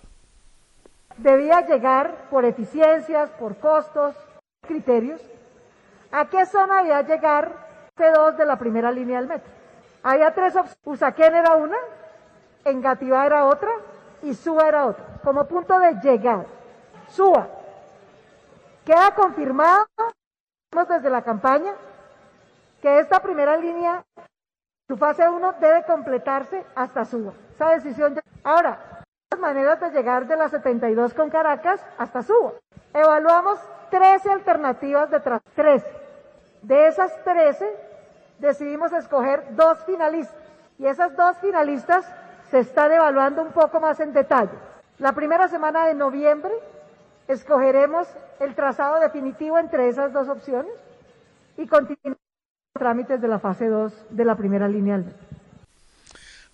[1.17, 4.15] Debía llegar por eficiencias, por costos,
[4.65, 5.21] criterios.
[6.11, 9.51] ¿A qué zona debía llegar C2 de la primera línea del metro?
[10.03, 10.77] Había tres opciones.
[10.83, 11.77] Usaquén era una,
[12.65, 13.71] Engativá era otra
[14.23, 16.45] y Suba era otra, como punto de llegar.
[17.09, 17.47] Suba.
[18.85, 19.85] Queda confirmado
[20.71, 21.73] desde la campaña
[22.81, 24.05] que esta primera línea,
[24.87, 27.33] su fase 1 debe completarse hasta Suba.
[27.53, 28.15] Esa decisión.
[28.15, 28.21] Ya...
[28.45, 32.53] Ahora, las maneras de llegar de las 72 con Caracas hasta Suba.
[32.93, 33.59] Evaluamos
[33.89, 35.85] 13 alternativas de tras 13.
[36.61, 37.69] De esas 13,
[38.39, 40.37] decidimos escoger dos finalistas.
[40.79, 42.09] Y esas dos finalistas
[42.49, 44.57] se están evaluando un poco más en detalle.
[44.99, 46.53] La primera semana de noviembre
[47.27, 48.07] escogeremos
[48.39, 50.71] el trazado definitivo entre esas dos opciones
[51.57, 52.19] y continuamos
[52.73, 55.03] los trámites de la fase 2 de la primera línea.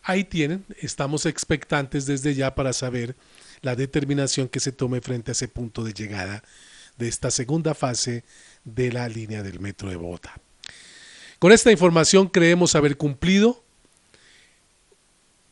[0.04, 3.16] Ahí tienen, estamos expectantes desde ya para saber
[3.62, 6.44] la determinación que se tome frente a ese punto de llegada
[6.98, 8.24] de esta segunda fase
[8.64, 10.34] de la línea del metro de Bogotá.
[11.40, 13.62] Con esta información creemos haber cumplido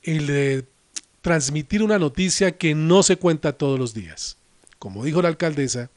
[0.03, 0.66] el de
[1.22, 4.38] transmitir una noticia que no se cuenta todos los días.
[4.80, 5.89] Como dijo la alcaldesa,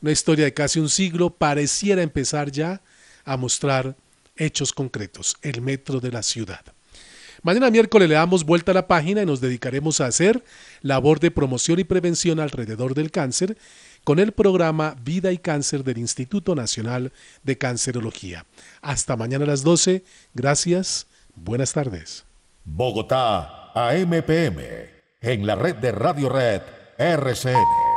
[0.00, 2.80] una historia de casi un siglo pareciera empezar ya
[3.24, 3.96] a mostrar
[4.36, 6.60] hechos concretos, el metro de la ciudad.
[7.42, 10.44] Mañana miércoles le damos vuelta a la página y nos dedicaremos a hacer
[10.80, 13.56] labor de promoción y prevención alrededor del cáncer
[14.04, 17.12] con el programa Vida y Cáncer del Instituto Nacional
[17.42, 18.46] de Cancerología.
[18.80, 20.04] Hasta mañana a las 12.
[20.34, 21.06] Gracias.
[21.34, 22.24] Buenas tardes.
[22.64, 24.60] Bogotá, AMPM,
[25.20, 26.62] en la red de Radio Red,
[26.98, 27.91] RCN.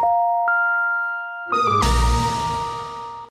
[1.47, 1.84] thank you